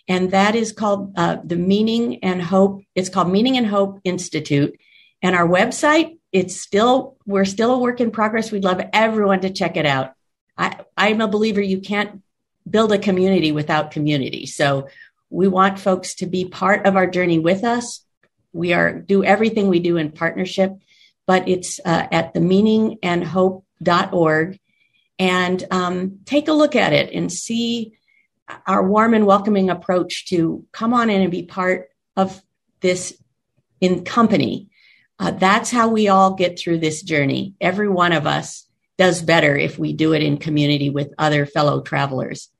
[0.09, 2.83] And that is called uh, the Meaning and Hope.
[2.94, 4.79] It's called Meaning and Hope Institute.
[5.22, 8.50] And our website, it's still, we're still a work in progress.
[8.50, 10.12] We'd love everyone to check it out.
[10.61, 12.23] I, I'm a believer you can't
[12.68, 14.46] build a community without community.
[14.46, 14.88] So
[15.31, 18.05] we want folks to be part of our journey with us.
[18.53, 20.77] We are do everything we do in partnership
[21.31, 24.59] but it's uh, at the meaningandhope.org.
[25.16, 27.92] And um, take a look at it and see
[28.66, 32.42] our warm and welcoming approach to come on in and be part of
[32.81, 33.16] this
[33.81, 34.70] in company.
[35.20, 37.55] Uh, that's how we all get through this journey.
[37.61, 38.66] Every one of us
[39.01, 42.51] does better if we do it in community with other fellow travelers.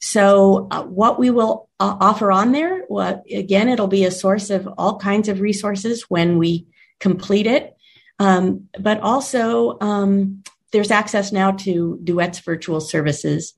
[0.00, 4.48] So, uh, what we will uh, offer on there, well, again, it'll be a source
[4.48, 6.68] of all kinds of resources when we
[7.00, 7.74] complete it.
[8.20, 13.54] Um, but also, um, there's access now to Duet's virtual services.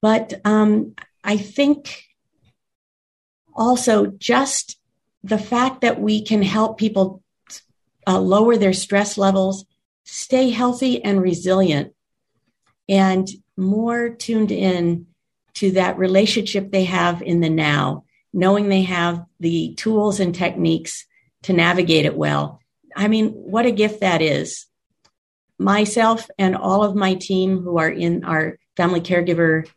[0.00, 2.02] But um, I think
[3.54, 4.78] also just
[5.22, 7.22] the fact that we can help people
[8.06, 9.66] uh, lower their stress levels,
[10.10, 11.94] stay healthy and resilient,
[12.88, 15.06] and more tuned in
[15.54, 21.06] to that relationship they have in the now, knowing they have the tools and techniques
[21.42, 22.60] to navigate it well
[22.98, 24.66] I mean, what a gift that is.
[25.56, 29.68] Myself and all of my team who are in our family caregiver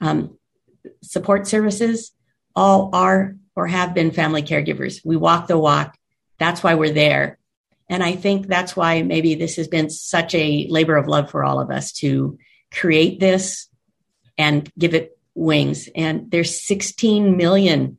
[0.00, 0.38] um,
[1.02, 2.12] support services
[2.54, 5.00] all are or have been family caregivers.
[5.04, 5.96] We walk the walk.
[6.38, 7.38] That's why we're there.
[7.88, 11.44] And I think that's why maybe this has been such a labor of love for
[11.44, 12.38] all of us to
[12.72, 13.68] create this
[14.36, 15.88] and give it wings.
[15.94, 17.98] And there's 16 million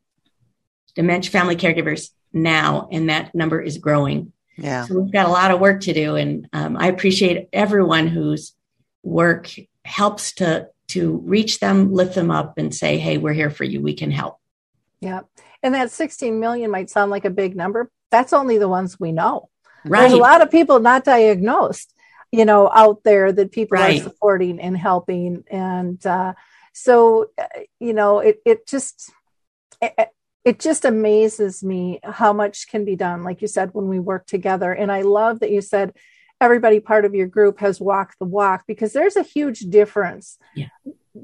[0.96, 4.34] dementia family caregivers now, and that number is growing.
[4.58, 4.86] Yeah.
[4.86, 6.16] So we've got a lot of work to do.
[6.16, 8.54] And um, I appreciate everyone whose
[9.04, 9.50] work
[9.86, 13.82] helps to to reach them, lift them up, and say, hey, we're here for you.
[13.82, 14.40] We can help.
[15.02, 15.22] Yeah.
[15.62, 17.92] And that 16 million might sound like a big number.
[18.10, 19.50] That's only the ones we know.
[19.90, 20.02] Right.
[20.02, 21.94] There's a lot of people not diagnosed,
[22.32, 24.00] you know, out there that people Right.
[24.00, 25.44] are supporting and helping.
[25.50, 26.34] And uh,
[26.74, 27.46] so, uh,
[27.80, 29.12] you know, it, it just,
[29.82, 30.10] it,
[30.46, 34.26] it just amazes me how much can be done, like you said, when we work
[34.26, 34.72] together.
[34.72, 35.94] And I love that you said
[36.40, 40.68] everybody part of your group has walked the walk because there's a huge difference Yeah.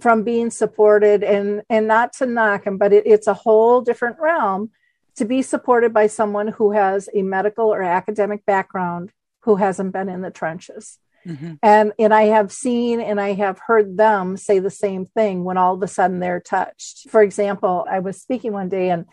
[0.02, 4.18] from being supported and and not to knock them, but it, it's a whole different
[4.20, 4.72] realm
[5.18, 9.12] to be supported by someone who has a medical or academic background
[9.44, 11.00] who hasn't been in the trenches.
[11.26, 11.58] Mhm.
[11.64, 15.58] and and i have seen and i have heard them say the same thing when
[15.58, 17.10] all of a sudden they're touched.
[17.10, 19.06] For example i was speaking one day and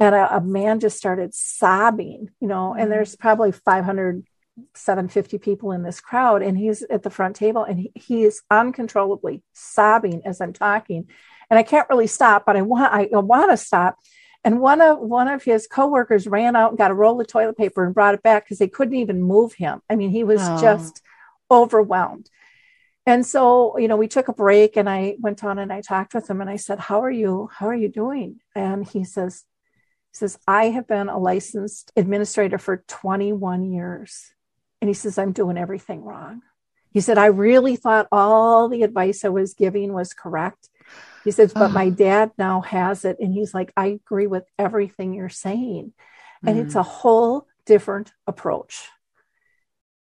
[0.00, 4.24] and a, a man just started sobbing you know and there's probably 500
[4.74, 8.42] 750 people in this crowd and he's at the front table and he, he is
[8.50, 11.08] uncontrollably sobbing as i'm talking.
[11.48, 13.98] And i can't really stop but i want i, I want to stop
[14.46, 17.58] and one of one of his coworkers ran out and got a roll of toilet
[17.58, 20.40] paper and brought it back because they couldn't even move him i mean he was
[20.42, 20.60] oh.
[20.60, 21.02] just
[21.50, 22.30] overwhelmed
[23.04, 26.14] and so you know we took a break and i went on and i talked
[26.14, 29.44] with him and i said how are you how are you doing and he says
[30.12, 34.32] he says i have been a licensed administrator for 21 years
[34.80, 36.42] and he says, I'm doing everything wrong.
[36.92, 40.68] He said, I really thought all the advice I was giving was correct.
[41.26, 43.16] He says, but my dad now has it.
[43.18, 45.92] And he's like, I agree with everything you're saying.
[46.46, 48.88] And mm it's a whole different approach.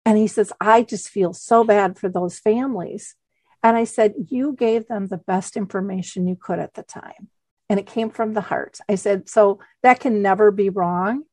[0.07, 3.17] And he says, I just feel so bad for those families.
[3.63, 7.29] And I said, You gave them the best information you could at the time.
[7.69, 8.79] And it came from the heart.
[8.89, 11.25] I said, So that can never be wrong.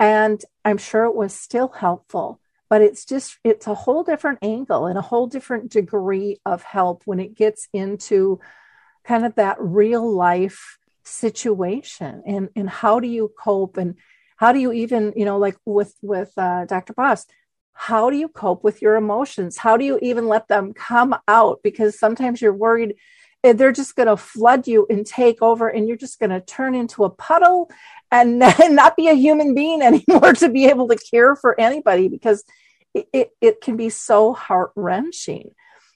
[0.00, 4.86] And I'm sure it was still helpful but it's just it's a whole different angle
[4.86, 8.38] and a whole different degree of help when it gets into
[9.08, 13.94] kind of that real life situation and and how do you cope and
[14.36, 17.24] how do you even you know like with with uh, dr boss
[17.72, 21.60] how do you cope with your emotions how do you even let them come out
[21.62, 22.94] because sometimes you're worried
[23.44, 26.42] eh, they're just going to flood you and take over and you're just going to
[26.42, 27.70] turn into a puddle
[28.12, 32.44] and not be a human being anymore to be able to care for anybody because
[32.92, 35.50] it, it, it can be so heart wrenching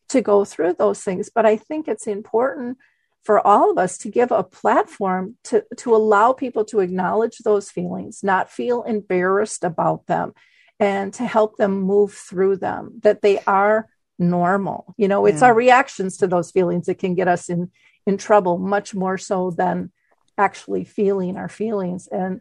[0.08, 1.30] to go through those things.
[1.34, 2.76] But I think it's important
[3.22, 7.70] for all of us to give a platform to, to allow people to acknowledge those
[7.70, 10.32] feelings, not feel embarrassed about them,
[10.80, 14.94] and to help them move through them, that they are normal.
[14.96, 15.48] You know, it's yeah.
[15.48, 17.70] our reactions to those feelings that can get us in,
[18.06, 19.92] in trouble much more so than
[20.38, 22.40] actually feeling our feelings and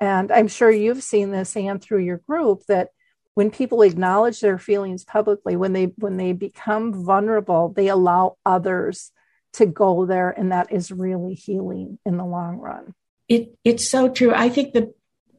[0.00, 2.90] and i'm sure you've seen this and through your group that
[3.34, 9.12] when people acknowledge their feelings publicly when they when they become vulnerable they allow others
[9.56, 12.94] to go there and that is really healing in the long run
[13.28, 14.92] it it's so true i think the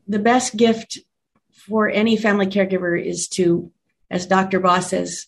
[0.08, 0.99] the best gift
[1.51, 3.71] for any family caregiver is to
[4.10, 5.27] as dr boss says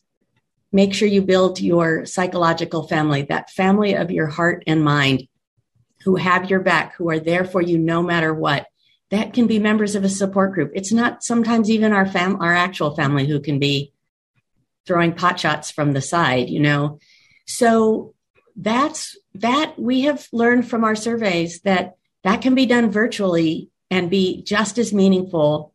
[0.71, 5.27] make sure you build your psychological family that family of your heart and mind
[6.03, 8.67] who have your back, who are there for you no matter what.
[9.11, 10.71] That can be members of a support group.
[10.75, 13.91] It's not sometimes even our fam, our actual family who can be
[14.85, 16.99] throwing pot shots from the side, you know.
[17.47, 18.13] So
[18.61, 24.09] that's that we have learned from our surveys that that can be done virtually and
[24.09, 25.73] be just as meaningful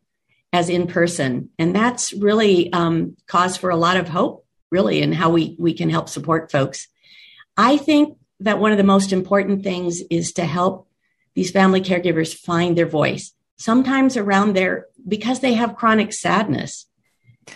[0.53, 1.49] as in person.
[1.59, 5.73] And that's really um, cause for a lot of hope, really, in how we, we
[5.73, 6.87] can help support folks.
[7.57, 10.87] I think that one of the most important things is to help
[11.35, 13.33] these family caregivers find their voice.
[13.57, 16.87] Sometimes around their, because they have chronic sadness,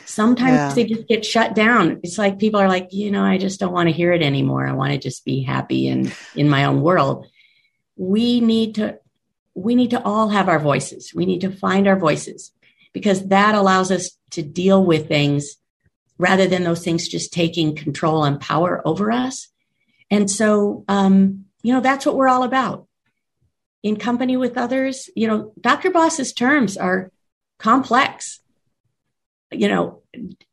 [0.04, 0.72] sometimes yeah.
[0.74, 2.00] they just get shut down.
[2.02, 4.66] It's like people are like, you know, I just don't want to hear it anymore.
[4.66, 7.26] I want to just be happy and in my own world.
[7.96, 8.98] We need to,
[9.54, 11.12] we need to all have our voices.
[11.14, 12.52] We need to find our voices
[12.92, 15.56] because that allows us to deal with things
[16.18, 19.48] rather than those things just taking control and power over us.
[20.10, 22.86] And so, um, you know, that's what we're all about.
[23.82, 25.90] In company with others, you know, Dr.
[25.90, 27.12] Boss's terms are
[27.58, 28.40] complex.
[29.50, 30.02] You know,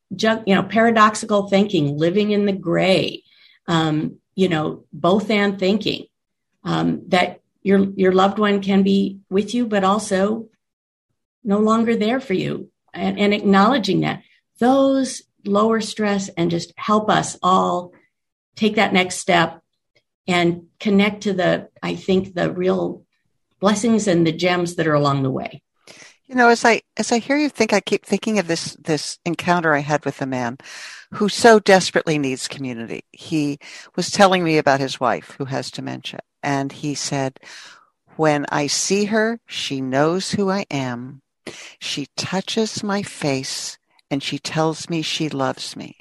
[0.09, 3.23] you know, paradoxical thinking, living in the gray,
[3.67, 6.05] um, you know, both and thinking
[6.63, 10.49] um, that your your loved one can be with you, but also
[11.43, 14.23] no longer there for you, and, and acknowledging that
[14.59, 17.91] those lower stress and just help us all
[18.55, 19.61] take that next step
[20.27, 23.03] and connect to the, I think, the real
[23.59, 25.61] blessings and the gems that are along the way.
[26.27, 29.19] You know, as I as I hear you think, I keep thinking of this this
[29.25, 30.57] encounter I had with a man
[31.13, 33.03] who so desperately needs community.
[33.11, 33.59] He
[33.95, 37.39] was telling me about his wife who has dementia, and he said,
[38.15, 41.21] "When I see her, she knows who I am.
[41.79, 43.77] She touches my face,
[44.09, 45.97] and she tells me she loves me.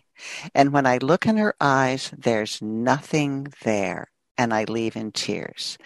[0.55, 4.11] And when I look in her eyes, there's nothing there.
[4.38, 5.78] And I leave in tears.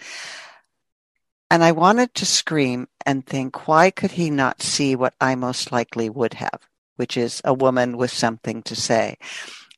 [1.51, 5.71] And I wanted to scream and think, why could he not see what I most
[5.71, 6.59] likely would have,
[6.95, 9.17] which is a woman with something to say?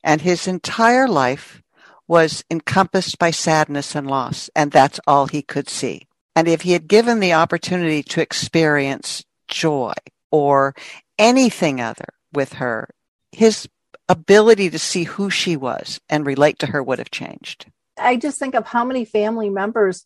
[0.04, 1.62] And his entire life
[2.06, 6.06] was encompassed by sadness and loss, and that's all he could see.
[6.36, 9.94] And if he had given the opportunity to experience joy
[10.30, 10.74] or
[11.18, 12.90] anything other with her,
[13.30, 13.66] his
[14.10, 17.64] ability to see who she was and relate to her would have changed.
[17.98, 20.04] I just think of how many family members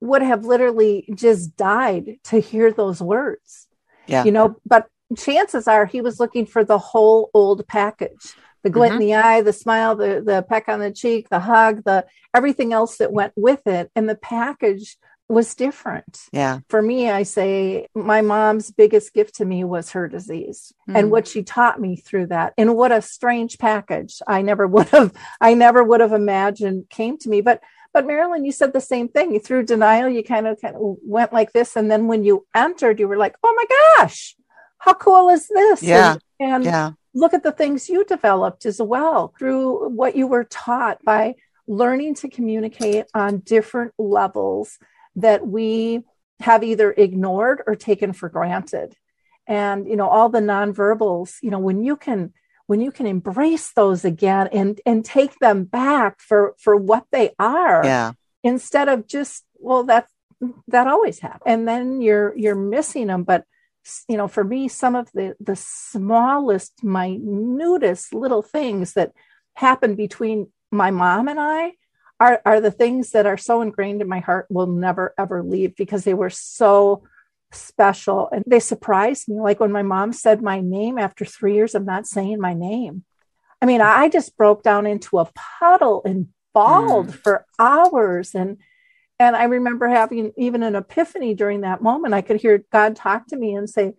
[0.00, 3.66] would have literally just died to hear those words.
[4.06, 4.24] Yeah.
[4.24, 4.86] You know, but
[5.16, 8.34] chances are he was looking for the whole old package
[8.64, 9.02] the glint Mm-hmm.
[9.02, 12.72] in the eye the smile the the peck on the cheek the hug the everything
[12.72, 14.96] else that went with it and the package
[15.28, 16.58] was different Yeah.
[16.68, 20.98] for me i say my mom's biggest gift to me was her disease Mm.
[20.98, 24.88] and what she taught me through that and what a strange package i never would
[24.88, 27.60] have i never would have imagined came to me but
[27.96, 31.32] but marilyn you said the same thing through denial you kind of kind of went
[31.32, 33.66] like this and then when you entered you were like oh my
[33.96, 34.36] gosh
[34.84, 36.12] how cool is this Yeah.
[36.12, 36.20] and,
[36.52, 36.90] and Yeah.
[37.14, 41.36] look at the things you developed as well through what you were taught by
[41.66, 44.78] learning to communicate on different levels
[45.16, 46.04] that we
[46.40, 48.94] have either ignored or taken for granted
[49.46, 52.20] and you know all the nonverbals you know when you can
[52.66, 57.30] when you can embrace those again and and take them back for for what they
[57.38, 58.12] are Yeah.
[58.42, 60.08] instead of just well that
[60.68, 63.44] that always happens and then you're you're missing them but
[64.08, 69.12] you know for me some of the the smallest minutest little things that
[69.54, 71.72] happen between my mom and i
[72.18, 75.74] are are the things that are so ingrained in my heart will never ever leave
[75.76, 77.02] because they were so
[77.52, 78.28] special.
[78.32, 79.40] And they surprised me.
[79.40, 83.04] Like when my mom said my name after 3 years of not saying my name
[83.62, 87.14] i mean i just broke down into a puddle and bawled mm.
[87.14, 88.34] for hours.
[88.34, 88.56] And
[89.18, 92.14] and I remember having even an epiphany during that moment.
[92.14, 93.94] I could hear God talk to me and say,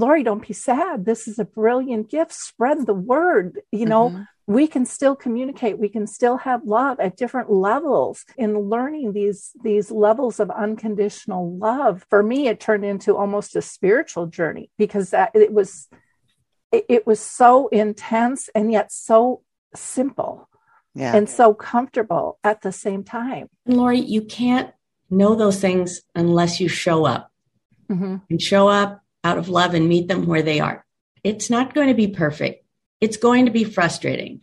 [0.00, 1.04] Lori, don't be sad.
[1.04, 2.32] This is a brilliant gift.
[2.32, 3.60] Spread the word.
[3.70, 4.26] You know, Mhm.
[4.46, 5.78] we can still communicate.
[5.78, 11.56] We can still have love at different levels in learning these, these levels of unconditional
[11.56, 12.04] love.
[12.08, 15.88] For me, it turned into almost a spiritual journey because that it was,
[16.72, 19.42] it, it was so intense and yet so
[19.74, 20.48] simple
[20.94, 21.14] Yeah.
[21.14, 23.48] and so comfortable at the same time.
[23.66, 24.70] And Lori, you can't
[25.10, 27.30] know those things unless you show up
[27.90, 28.22] Mhm.
[28.30, 30.84] and show up out of love and meet them where they are.
[31.22, 32.64] It's not going to be perfect.
[33.00, 34.42] It's going to be frustrating.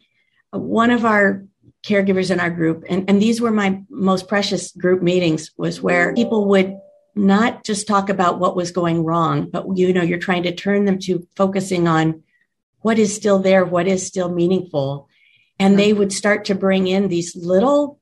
[0.51, 1.45] One of our
[1.85, 6.13] caregivers in our group, and, and these were my most precious group meetings, was where
[6.13, 6.77] people would
[7.15, 10.85] not just talk about what was going wrong, but you know, you're trying to turn
[10.85, 12.23] them to focusing on
[12.81, 15.09] what is still there, what is still meaningful.
[15.59, 17.99] And they would start to bring in these little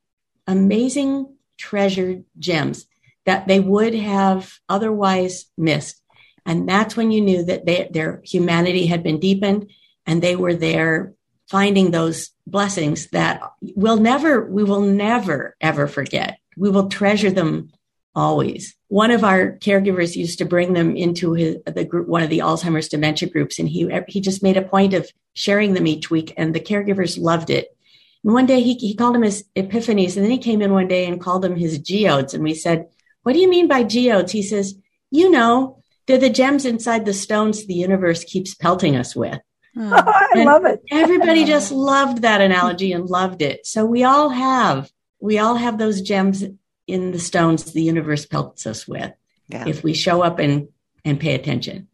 [0.47, 2.86] amazing treasured gems
[3.26, 6.01] that they would have otherwise missed.
[6.45, 9.71] And that's when you knew that they, their humanity had been deepened
[10.05, 11.13] and they were there
[11.49, 16.39] finding those blessings that we'll never, we will never, ever forget.
[16.57, 17.71] We will treasure them
[18.15, 18.75] always.
[18.87, 22.39] One of our caregivers used to bring them into his, the group, one of the
[22.39, 26.33] Alzheimer's dementia groups, and he, he just made a point of sharing them each week,
[26.37, 27.75] and the caregivers loved it.
[28.23, 30.87] And one day he, he called them his epiphanies, and then he came in one
[30.87, 32.33] day and called them his geodes.
[32.33, 32.87] And we said,
[33.23, 34.31] What do you mean by geodes?
[34.31, 34.75] He says,
[35.11, 39.39] You know, they're the gems inside the stones the universe keeps pelting us with.
[39.73, 39.93] Hmm.
[39.93, 40.81] I And love it.
[40.91, 41.47] Everybody hmm.
[41.47, 43.65] just loved that analogy and loved it.
[43.65, 44.89] So we all have,
[45.19, 46.43] we all have those gems
[46.87, 49.11] in the stones the universe pelts us with
[49.47, 49.67] Yeah.
[49.67, 50.67] if we show up and,
[51.03, 51.87] and pay attention.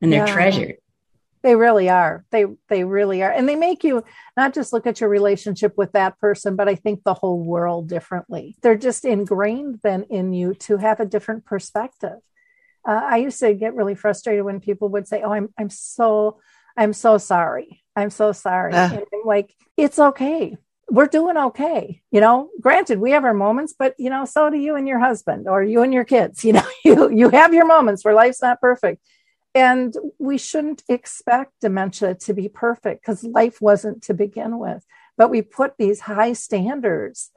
[0.00, 0.34] And they're Yeah.
[0.34, 0.76] treasured.
[1.42, 2.24] They really are.
[2.30, 3.30] They they really are.
[3.30, 4.02] And they make you
[4.34, 7.86] not just look at your relationship with that person, but I think the whole world
[7.86, 8.56] differently.
[8.62, 12.16] They're just ingrained then in you to have a different perspective.
[12.86, 16.40] Uh, I used to get really frustrated when people would say, "Oh, I'm I'm so
[16.76, 17.82] I'm so sorry.
[17.96, 20.56] I'm so sorry." And I'm like, "It's okay.
[20.90, 24.58] We're doing okay." You know, granted, we have our moments, but you know, so do
[24.58, 26.44] you and your husband or you and your kids.
[26.44, 29.00] You know, you you have your moments where life's not perfect.
[29.54, 34.84] And we shouldn't expect dementia to be perfect because life wasn't to begin with.
[35.16, 37.30] But we put these high standards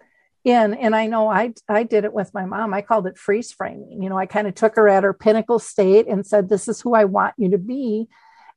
[0.47, 0.73] in.
[0.73, 2.73] And I know I, I did it with my mom.
[2.73, 4.01] I called it freeze framing.
[4.01, 6.81] You know, I kind of took her at her pinnacle state and said, This is
[6.81, 8.07] who I want you to be.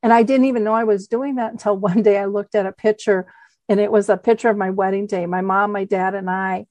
[0.02, 2.66] And I didn't even know I was doing that until one day I looked at
[2.66, 3.32] a picture
[3.68, 6.66] and it was a picture of my wedding day, my mom, my dad, and I.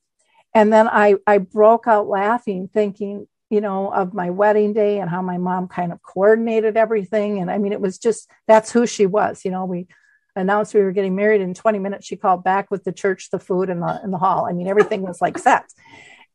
[0.53, 5.09] And then I, I broke out laughing, thinking, you know, of my wedding day and
[5.09, 7.39] how my mom kind of coordinated everything.
[7.39, 9.45] And I mean, it was just that's who she was.
[9.45, 9.87] You know, we
[10.35, 12.05] announced we were getting married in 20 minutes.
[12.05, 14.45] She called back with the church, the food, and the in the hall.
[14.45, 15.65] I mean, everything was like set.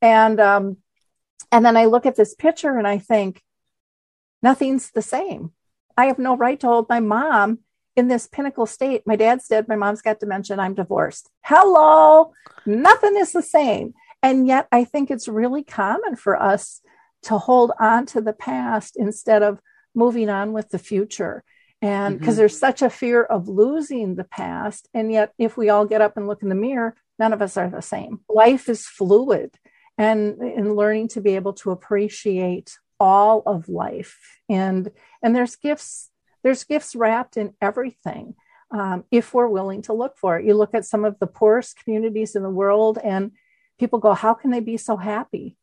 [0.03, 0.79] And um,
[1.51, 3.43] and then I look at this picture and I think,
[4.43, 5.53] nothing's the same.
[5.97, 7.61] I have no right to hold my mom
[7.97, 9.03] in this pinnacle state.
[9.07, 11.31] My dad's dead, my mom's got dementia, I'm divorced.
[11.43, 12.33] Hello,
[12.67, 13.95] nothing is the same.
[14.23, 16.81] And yet, I think it's really common for us
[17.23, 19.61] to hold on to the past instead of
[19.95, 21.45] moving on with the future.
[21.85, 22.39] And because Mhm.
[22.39, 24.89] there's such a fear of losing the past.
[24.95, 27.57] And yet, if we all get up and look in the mirror, none of us
[27.57, 28.21] are the same.
[28.29, 29.55] Life is fluid.
[29.99, 36.11] And in learning to be able to appreciate all of life and and there's gifts
[36.43, 38.35] there's gifts wrapped in everything
[38.71, 40.45] um, if we're willing to look for it.
[40.47, 43.33] You look at some of the poorest communities in the world, and
[43.79, 45.57] people go, How can they be so happy?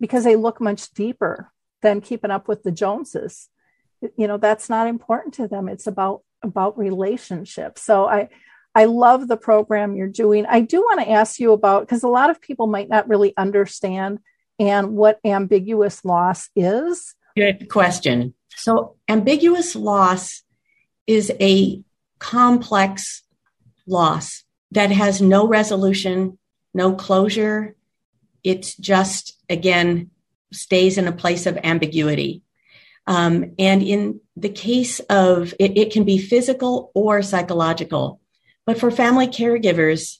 [0.00, 3.48] Because they look much deeper than keeping up with the Joneses.
[4.16, 5.68] You know, that's not important to them.
[5.68, 7.82] It's about about relationships.
[7.82, 8.28] So I
[8.74, 10.46] I love the program you're doing.
[10.46, 13.34] I do want to ask you about because a lot of people might not really
[13.36, 14.18] understand
[14.58, 17.14] and what ambiguous loss is.
[17.36, 18.34] Good question.
[18.56, 20.42] So ambiguous loss
[21.06, 21.82] is a
[22.18, 23.22] complex
[23.86, 26.38] loss that has no resolution,
[26.72, 27.76] no closure.
[28.44, 30.10] It's just, again,
[30.52, 32.42] stays in a place of ambiguity.
[33.06, 38.20] Um, and in the case of it, it, can be physical or psychological.
[38.64, 40.18] But for family caregivers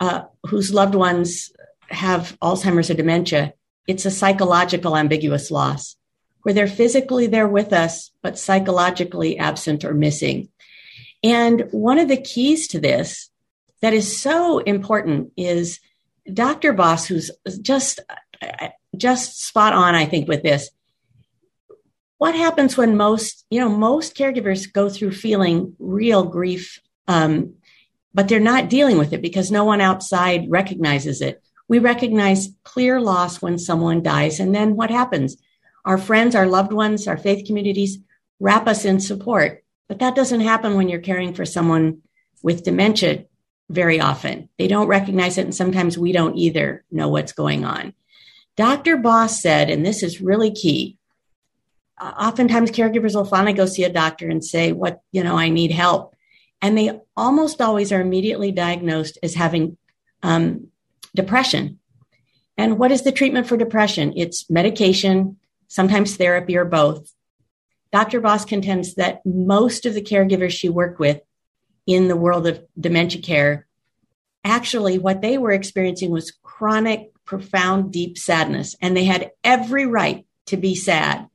[0.00, 1.50] uh, whose loved ones
[1.88, 3.52] have Alzheimer's or dementia,
[3.86, 5.96] it's a psychological ambiguous loss
[6.42, 10.48] where they're physically there with us, but psychologically absent or missing.
[11.22, 13.30] And one of the keys to this
[13.82, 15.80] that is so important is
[16.32, 16.72] Dr.
[16.72, 17.30] Boss, who's
[17.60, 18.00] just
[18.96, 20.70] just spot on, I think, with this.
[22.18, 27.54] What happens when most, you know, most caregivers go through feeling real grief, um,
[28.12, 31.42] but they're not dealing with it because no one outside recognizes it.
[31.68, 35.36] We recognize clear loss when someone dies, and then what happens?
[35.84, 37.98] Our friends, our loved ones, our faith communities
[38.40, 39.64] wrap us in support.
[39.88, 42.02] But that doesn't happen when you're caring for someone
[42.42, 43.24] with dementia
[43.70, 44.48] very often.
[44.58, 47.94] They don't recognize it, and sometimes we don't either know what's going on.
[48.56, 48.96] Dr.
[48.96, 50.97] Boss said, and this is really key.
[52.00, 55.70] Oftentimes, caregivers will finally go see a doctor and say, "What you know, I need
[55.70, 56.14] help,"
[56.62, 59.76] and they almost always are immediately diagnosed as having
[60.22, 60.68] um,
[61.14, 61.78] depression.
[62.56, 64.12] And what is the treatment for depression?
[64.16, 65.36] It's medication,
[65.68, 67.12] sometimes therapy, or both.
[67.92, 68.20] Dr.
[68.20, 71.20] Boss contends that most of the caregivers she worked with
[71.86, 73.66] in the world of dementia care,
[74.44, 78.76] actually, what they were experiencing was chronic, profound, deep sadness.
[78.82, 81.28] And they had every right to be sad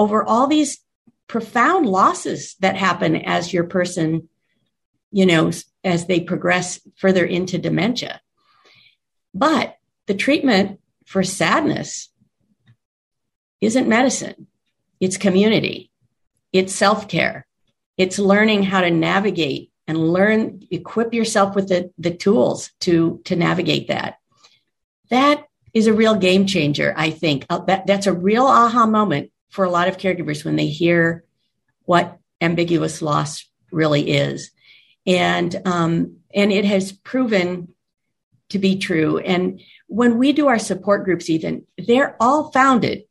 [0.00, 0.80] over all these
[1.26, 4.30] profound losses that happen as your person,
[5.12, 5.50] you know,
[5.84, 8.18] as they progress further into dementia.
[9.34, 9.76] But
[10.06, 12.08] the treatment for sadness
[13.60, 14.46] isn't medicine.
[15.00, 15.90] It's community.
[16.50, 17.46] It's self care.
[17.98, 23.36] It's learning how to navigate and learn, equip yourself with the, the tools to, to
[23.36, 24.14] navigate that.
[25.10, 25.44] That
[25.74, 27.44] is a real game changer, I think.
[27.50, 31.24] Uh, that, that's a real aha moment for a lot of caregivers when they hear
[31.84, 34.50] what ambiguous loss really is.
[35.06, 37.74] And, um, and it has proven
[38.50, 39.18] to be true.
[39.18, 43.04] And when we do our support groups, even, they're all founded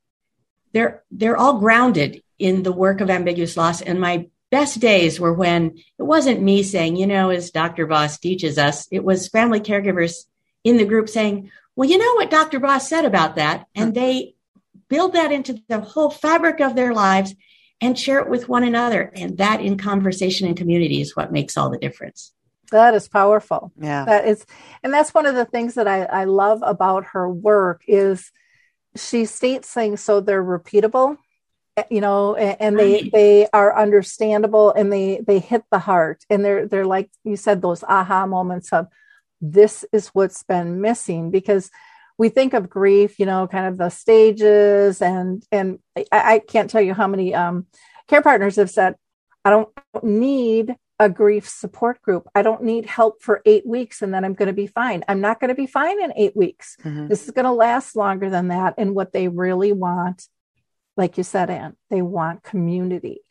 [0.74, 5.34] they're they're all grounded in the work of ambiguous loss and my best days were
[5.34, 9.60] when it wasn't me saying you know as dr boss teaches us it was family
[9.60, 10.26] caregivers
[10.64, 14.34] in the group saying well you know what dr boss said about that and they
[14.90, 17.36] build that into the whole fabric of their lives
[17.82, 19.12] and share it with one another.
[19.16, 22.34] And that in conversation and community is what makes all the difference.
[22.72, 23.72] That is powerful.
[23.80, 24.06] Yeah.
[24.06, 24.46] That is
[24.84, 28.32] and that's one of the things that i, I love about her work is
[28.96, 31.18] she states things so they're repeatable
[31.78, 36.26] eh, you know and they they are understandable and they they hit the heart.
[36.30, 38.88] And they're they're like you said those aha moments of
[39.42, 41.72] this is what's been missing because
[42.20, 46.70] we think of grief you know kind of the stages and and i, I can't
[46.70, 47.66] tell you how many um,
[48.08, 48.96] care partners have said
[49.44, 49.70] i don't
[50.04, 52.28] need a grief support group.
[52.36, 55.04] I don't need help for eight weeks and then I'm going to be fine.
[55.08, 56.76] I'm not going to be fine in eight weeks.
[56.84, 57.08] Mm-hmm.
[57.08, 58.74] This is going to last longer than that.
[58.78, 60.28] And what they really want,
[60.98, 63.22] like you said, Ann, they want community.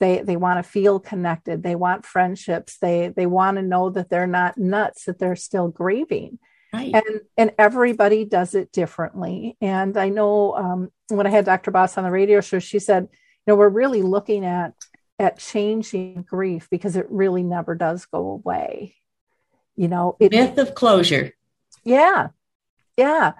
[0.00, 1.62] They, they want to feel connected.
[1.62, 2.78] They want friendships.
[2.78, 6.40] They, they want to know that they're not nuts, that they're still grieving.
[6.72, 6.94] Right.
[6.94, 9.56] And, and everybody does it differently.
[9.60, 11.70] And I know um, when I had Dr.
[11.70, 14.74] Boss on the radio show, she said, you know, we're really looking at
[15.18, 18.96] at changing grief because it really never does go away.
[19.76, 21.32] You know, it, myth of closure.
[21.84, 22.28] Yeah.
[22.96, 23.32] Yeah.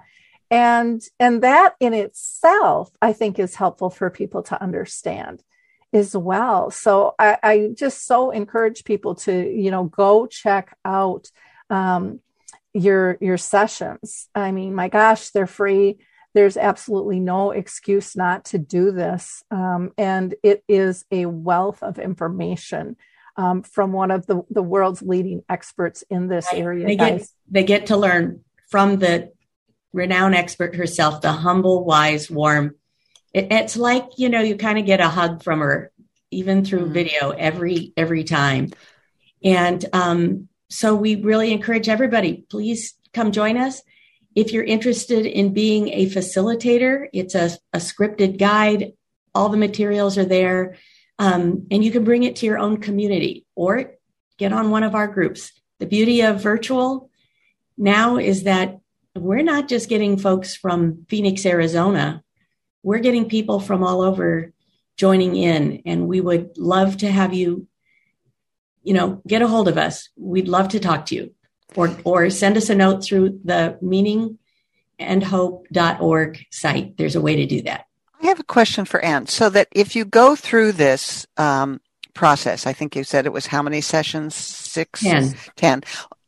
[0.51, 5.43] And and that in itself, I think is helpful for people to understand
[5.91, 6.71] as well.
[6.71, 11.29] So I, I just so encourage people to, you know, go check out
[11.69, 12.19] um,
[12.73, 14.29] your your sessions.
[14.33, 15.97] I mean, my gosh, they're free
[16.33, 19.43] there's absolutely no excuse not to do this.
[19.51, 22.97] Um, and it is a wealth of information
[23.37, 26.85] um, from one of the, the world's leading experts in this area.
[26.85, 29.31] They get, they get to learn from the
[29.91, 32.75] renowned expert herself, the humble, wise, warm.
[33.33, 35.91] It, it's like, you know, you kind of get a hug from her
[36.31, 36.93] even through mm-hmm.
[36.93, 38.71] video every every time.
[39.43, 43.81] And um, so we really encourage everybody, please come join us.
[44.35, 48.93] If you're interested in being a facilitator, it's a, a scripted guide.
[49.35, 50.77] All the materials are there.
[51.19, 53.93] Um, and you can bring it to your own community or
[54.39, 55.51] get on one of our groups.
[55.79, 57.11] The beauty of virtual
[57.77, 58.79] now is that
[59.15, 62.23] we're not just getting folks from Phoenix, Arizona,
[62.81, 64.51] we're getting people from all over
[64.97, 67.67] joining in, and we would love to have you,
[68.83, 70.09] you know, get a hold of us.
[70.15, 71.33] We'd love to talk to you
[71.75, 73.77] or, or send us a note through the
[74.99, 76.97] meaningandhope.org site.
[76.97, 77.85] There's a way to do that.
[78.21, 79.27] I have a question for Ann.
[79.27, 81.81] So that if you go through this um,
[82.13, 84.35] process, I think you said it was how many sessions?
[84.35, 85.01] Six?
[85.01, 85.35] Ten.
[85.55, 85.83] Ten.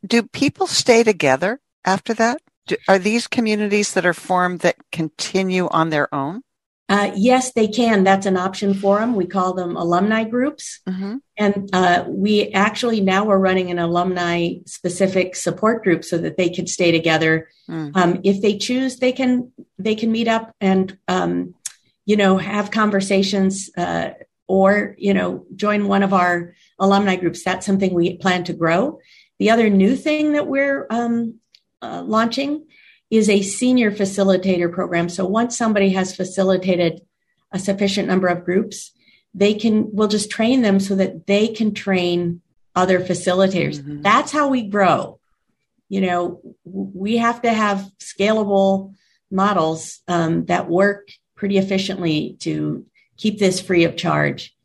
[0.06, 2.42] Do people stay together after that?
[2.68, 6.42] Do, are these communities that are formed that continue on their own?
[6.88, 8.04] Uh, yes, they can.
[8.04, 9.16] That's an option for them.
[9.16, 10.82] We call them alumni groups.
[10.88, 11.16] Mm-hmm.
[11.36, 16.50] And uh, we actually now are running an alumni specific support group so that they
[16.50, 17.50] can stay together.
[17.68, 17.96] Mm.
[17.96, 21.56] Um, if they choose, they can they can meet up and um,
[22.06, 24.12] you know have conversations uh,
[24.48, 27.44] or you know join one of our alumni groups.
[27.44, 29.00] That's something we plan to grow.
[29.40, 31.40] The other new thing that we're um,
[31.82, 32.66] uh, launching
[33.18, 35.10] is a senior facilitator program.
[35.10, 37.02] So once somebody has facilitated
[37.52, 38.92] a sufficient number of groups,
[39.34, 42.42] they can, we'll just train them so that they can train
[42.76, 43.80] other facilitators.
[43.80, 44.02] Mm-hmm.
[44.02, 45.20] That's how we grow.
[45.90, 48.94] You know, we have to have scalable
[49.30, 52.86] models um, that work pretty efficiently to
[53.18, 54.56] keep this free of charge.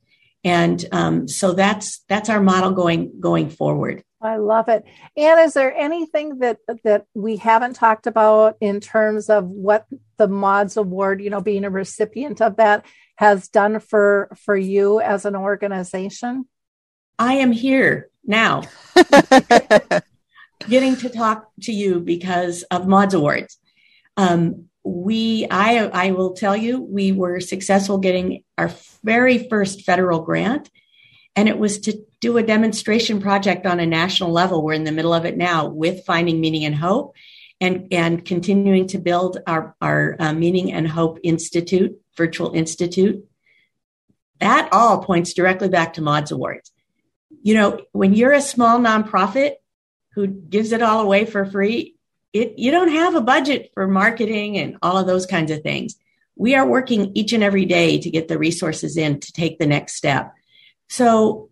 [0.43, 4.03] And um, so that's that's our model going going forward.
[4.23, 4.85] I love it.
[5.17, 9.87] And is there anything that that we haven't talked about in terms of what
[10.19, 12.85] the Maude's Award, you know, being a recipient of that
[13.17, 16.47] has done for for you as an organization?
[17.19, 18.63] I am here now.
[20.69, 23.59] getting to talk to you because of Maude's Awards.
[24.17, 28.71] Um, we, I, I will tell you, we were successful getting our
[29.03, 30.71] very first federal grant
[31.37, 34.63] and it was to do a demonstration project on a national level.
[34.63, 37.15] We're in the middle of it now with Finding Meaning and Hope
[37.61, 43.25] and, and continuing to build our, our uh, Meaning and Hope Institute, virtual institute.
[44.39, 46.71] That all points directly back to Maude's Awards.
[47.43, 49.55] You know, when you're a small nonprofit
[50.15, 51.97] who gives it all away for free,
[52.33, 55.97] it, you don't have a budget for marketing and all of those kinds of things.
[56.37, 59.67] We are working each and every day to get the resources in to take the
[59.67, 60.33] next step.
[60.89, 61.50] So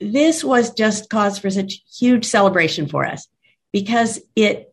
[0.00, 3.28] this was just cause for such huge celebration for us
[3.72, 4.72] because it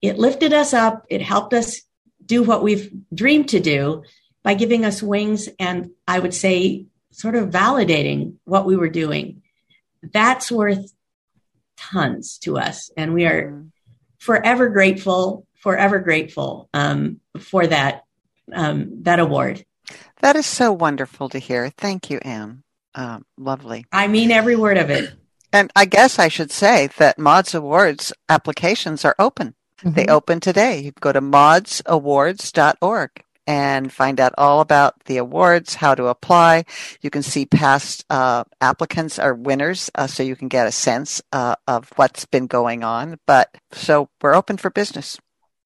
[0.00, 1.82] it lifted us up, it helped us
[2.24, 4.02] do what we've dreamed to do
[4.42, 9.42] by giving us wings and I would say sort of validating what we were doing.
[10.02, 10.92] That's worth
[11.76, 13.66] tons to us and we are mm-hmm.
[14.18, 18.04] forever grateful, forever grateful um, for that
[18.52, 19.64] um, that award.
[20.20, 21.70] That is so wonderful to hear.
[21.70, 22.61] Thank you, Ann.
[22.94, 23.86] Um, lovely.
[23.92, 25.14] I mean every word of it.
[25.54, 29.54] And I guess I should say that Maude's Awards applications are open.
[29.84, 29.94] Mm-hmm.
[29.94, 30.80] They open today.
[30.80, 33.10] You go to maudesawards.org
[33.46, 36.64] and find out all about the awards, how to apply.
[37.00, 41.20] You can see past uh, applicants or winners, uh, so you can get a sense
[41.32, 43.18] uh, of what's been going on.
[43.26, 45.18] But so we're open for business.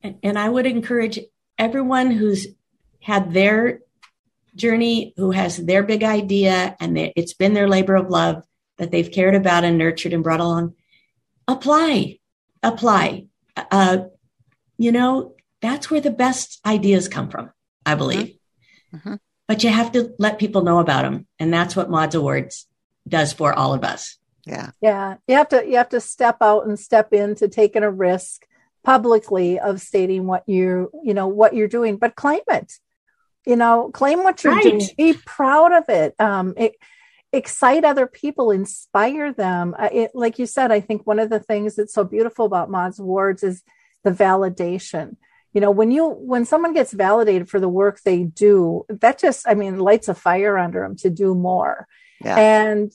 [0.03, 1.19] And, and I would encourage
[1.59, 2.47] everyone who's
[3.01, 3.81] had their
[4.57, 8.43] journey who has their big idea and it's been their labor of love
[8.79, 10.75] that they've cared about and nurtured and brought along,
[11.47, 12.19] apply,
[12.63, 13.27] apply.
[13.57, 13.99] Uh,
[14.77, 17.51] you know, that's where the best ideas come from,
[17.85, 18.37] I believe.
[18.93, 18.97] Mm-hmm.
[18.97, 19.15] mm-hmm.
[19.49, 21.29] But you have to let people know about them.
[21.39, 22.67] And that's what Maude's Awards
[23.07, 24.19] does for all of us.
[24.45, 24.71] Yeah.
[24.81, 25.19] Yeah.
[25.29, 28.45] You have to, you have to step out and step into taking a risk
[28.83, 32.73] publicly of stating what you, you know, what you're doing, but claim it
[33.47, 34.63] you know claim what you're right.
[34.63, 36.15] doing be proud of it.
[36.19, 36.73] Um it,
[37.33, 39.75] excite other people inspire them.
[39.79, 42.99] It, like you said i think one of the things that's so beautiful about Maude's
[42.99, 43.63] Awards is
[44.05, 45.17] the validation.
[45.53, 49.49] You know when you when someone gets validated for the work they do that just
[49.49, 51.87] i mean lights a fire under them to do more.
[52.23, 52.37] Yeah.
[52.37, 52.93] and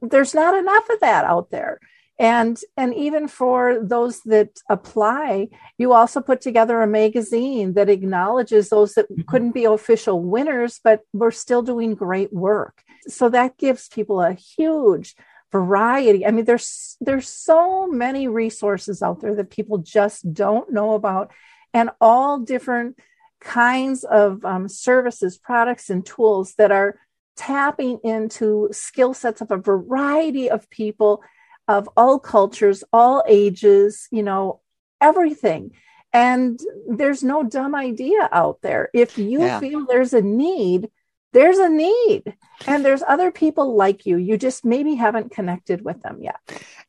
[0.00, 1.78] there's not enough of that out there
[2.18, 5.48] and and even for those that apply
[5.78, 9.22] you also put together a magazine that acknowledges those that mm-hmm.
[9.28, 14.32] couldn't be official winners but were still doing great work so that gives people a
[14.32, 15.14] huge
[15.52, 20.94] variety i mean there's there's so many resources out there that people just don't know
[20.94, 21.30] about
[21.74, 22.98] and all different
[23.40, 26.98] kinds of um, services products and tools that are
[27.36, 31.22] tapping into skill sets of a variety of people
[31.68, 34.60] of all cultures, all ages, you know,
[35.00, 35.72] everything.
[36.12, 36.58] And
[36.88, 38.88] there's no dumb idea out there.
[38.94, 39.60] If you yeah.
[39.60, 40.88] feel there's a need,
[41.36, 42.34] there's a need
[42.66, 46.36] and there's other people like you you just maybe haven't connected with them yet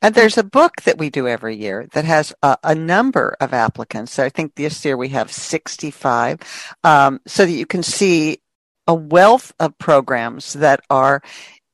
[0.01, 3.53] and there's a book that we do every year that has a, a number of
[3.53, 6.39] applicants so i think this year we have 65
[6.85, 8.37] um, so that you can see
[8.87, 11.21] a wealth of programs that are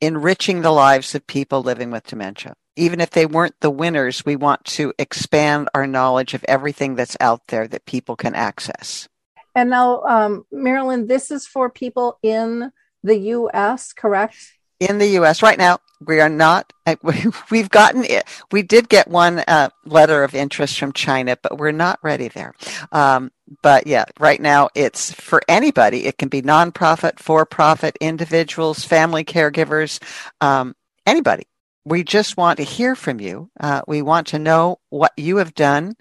[0.01, 4.35] enriching the lives of people living with dementia even if they weren't the winners we
[4.35, 9.07] want to expand our knowledge of everything that's out there that people can access
[9.55, 12.71] and now, um, Marilyn, this is for people in
[13.03, 14.35] the U.S., correct?
[14.79, 15.43] In the U.S.
[15.43, 16.73] right now, we are not.
[17.51, 18.27] We've gotten it.
[18.51, 22.53] We did get one uh, letter of interest from China, but we're not ready there.
[22.91, 26.05] Um, but yeah, right now it's for anybody.
[26.05, 30.01] It can be nonprofit, for-profit, individuals, family caregivers,
[30.41, 31.45] um, anybody.
[31.85, 33.49] We just want to hear from you.
[33.59, 35.95] Uh, we want to know what you have done.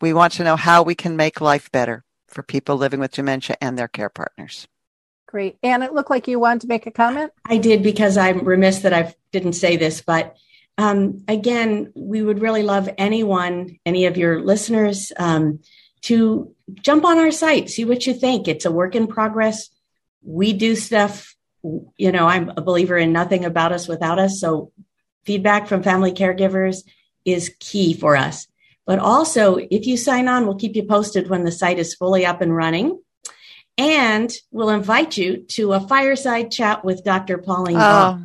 [0.00, 3.56] We want to know how we can make life better for people living with dementia
[3.60, 4.68] and their care partners.
[5.26, 5.58] Great.
[5.62, 7.32] And it looked like you wanted to make a comment.
[7.44, 10.36] I did because I'm remiss that I didn't say this, but
[10.78, 15.60] um, again, we would really love anyone, any of your listeners, um,
[16.02, 18.46] to jump on our site, see what you think.
[18.46, 19.70] It's a work in progress.
[20.22, 24.40] We do stuff, you know, I'm a believer in nothing about us without us.
[24.40, 24.72] So
[25.24, 26.84] feedback from family caregivers
[27.24, 28.46] is key for us.
[28.86, 32.26] But also, if you sign on, we'll keep you posted when the site is fully
[32.26, 33.00] up and running.
[33.78, 37.38] And we'll invite you to a fireside chat with Dr.
[37.38, 38.24] Pauline oh.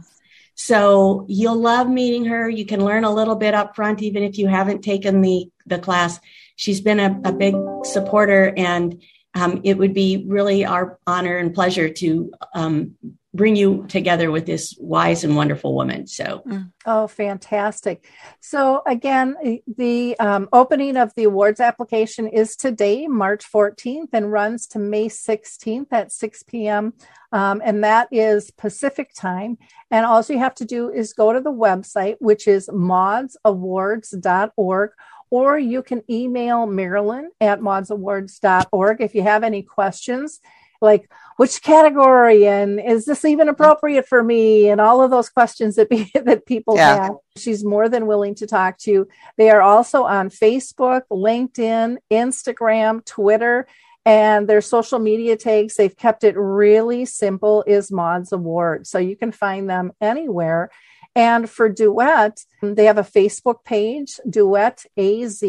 [0.62, 2.50] So you'll love meeting her.
[2.50, 5.80] You can learn a little bit up front, even if you haven't taken the, the
[5.80, 6.20] class.
[6.58, 9.02] She's been a, a big supporter, and
[9.34, 12.96] um, it would be really our honor and pleasure to um,
[13.40, 16.06] bring you together with this wise and wonderful woman.
[16.08, 16.70] So, mm.
[16.86, 18.06] oh, fantastic.
[18.42, 24.68] So, again, the um, opening of the awards application is today, March 14th, and runs
[24.68, 26.92] to May 16th at 6 p.m.
[27.32, 29.58] Um, and that is Pacific time.
[29.90, 34.92] And all you have to do is go to the website, which is maudesawards.org
[35.32, 40.42] or you can email Marilyn at maudesawards.org if you have any questions
[40.82, 44.68] like which category and is this even appropriate for me?
[44.68, 47.04] And all of those questions that be, that people yeah.
[47.04, 47.16] have.
[47.38, 49.08] She's more than willing to talk to you.
[49.38, 53.68] They are also on facebook linkedin instagram twitter
[54.04, 58.86] and their social media tags they've kept it really simple is Maude's award.
[58.86, 60.72] So you can find them anywhere.
[61.16, 65.42] And for duet they have a facebook page duet az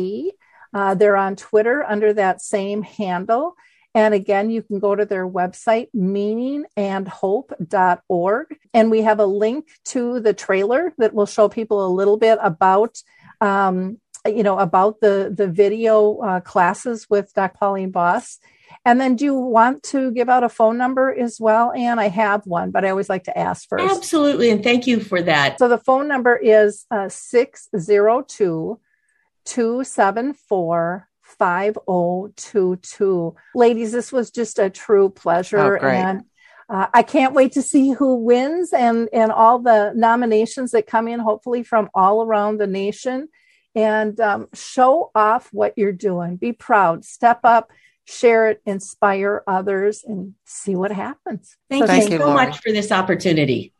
[0.72, 3.56] uh, they're on twitter under that same handle
[3.94, 8.46] and again, you can go to their website, meaningandhope.org.
[8.72, 12.38] And we have a link to the trailer that will show people a little bit
[12.40, 13.02] about,
[13.40, 17.56] um, you know, about the, the video uh, classes with Dr.
[17.58, 18.38] Pauline Boss.
[18.84, 21.72] And then do you want to give out a phone number as well?
[21.72, 23.96] And I have one, but I always like to ask first.
[23.96, 24.50] Absolutely.
[24.50, 25.58] And thank you for that.
[25.58, 28.78] So the phone number is uh, 602
[29.46, 31.09] 274
[31.40, 33.34] 5022.
[33.54, 35.78] Ladies, this was just a true pleasure.
[35.82, 36.24] Oh, and
[36.68, 41.08] uh, I can't wait to see who wins and, and all the nominations that come
[41.08, 43.28] in, hopefully from all around the nation.
[43.74, 46.36] And um, show off what you're doing.
[46.36, 47.70] Be proud, step up,
[48.04, 51.56] share it, inspire others, and see what happens.
[51.70, 52.34] Thank, so you thank so Lori.
[52.34, 53.72] much for this opportunity.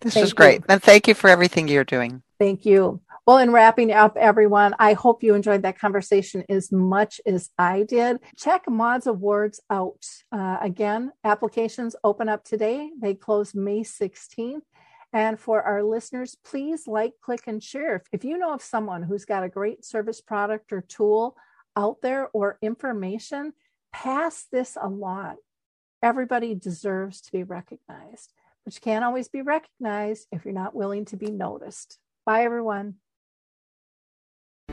[0.00, 0.60] This thank was great.
[0.60, 0.66] You.
[0.68, 2.22] And thank you for everything you're doing.
[2.38, 3.00] Thank you.
[3.28, 7.82] Well, in wrapping up, everyone, I hope you enjoyed that conversation as much as I
[7.82, 8.20] did.
[8.38, 10.02] Check Maude's Awards out.
[10.32, 14.62] Uh, again, applications open up today, they close May 16th.
[15.12, 18.02] And for our listeners, please like, click, and share.
[18.12, 21.36] If you know of someone who's got a great service product or tool
[21.76, 23.52] out there or information,
[23.92, 25.36] pass this along.
[26.02, 28.32] Everybody deserves to be recognized,
[28.64, 31.98] but you can't always be recognized if you're not willing to be noticed.
[32.24, 32.94] Bye, everyone.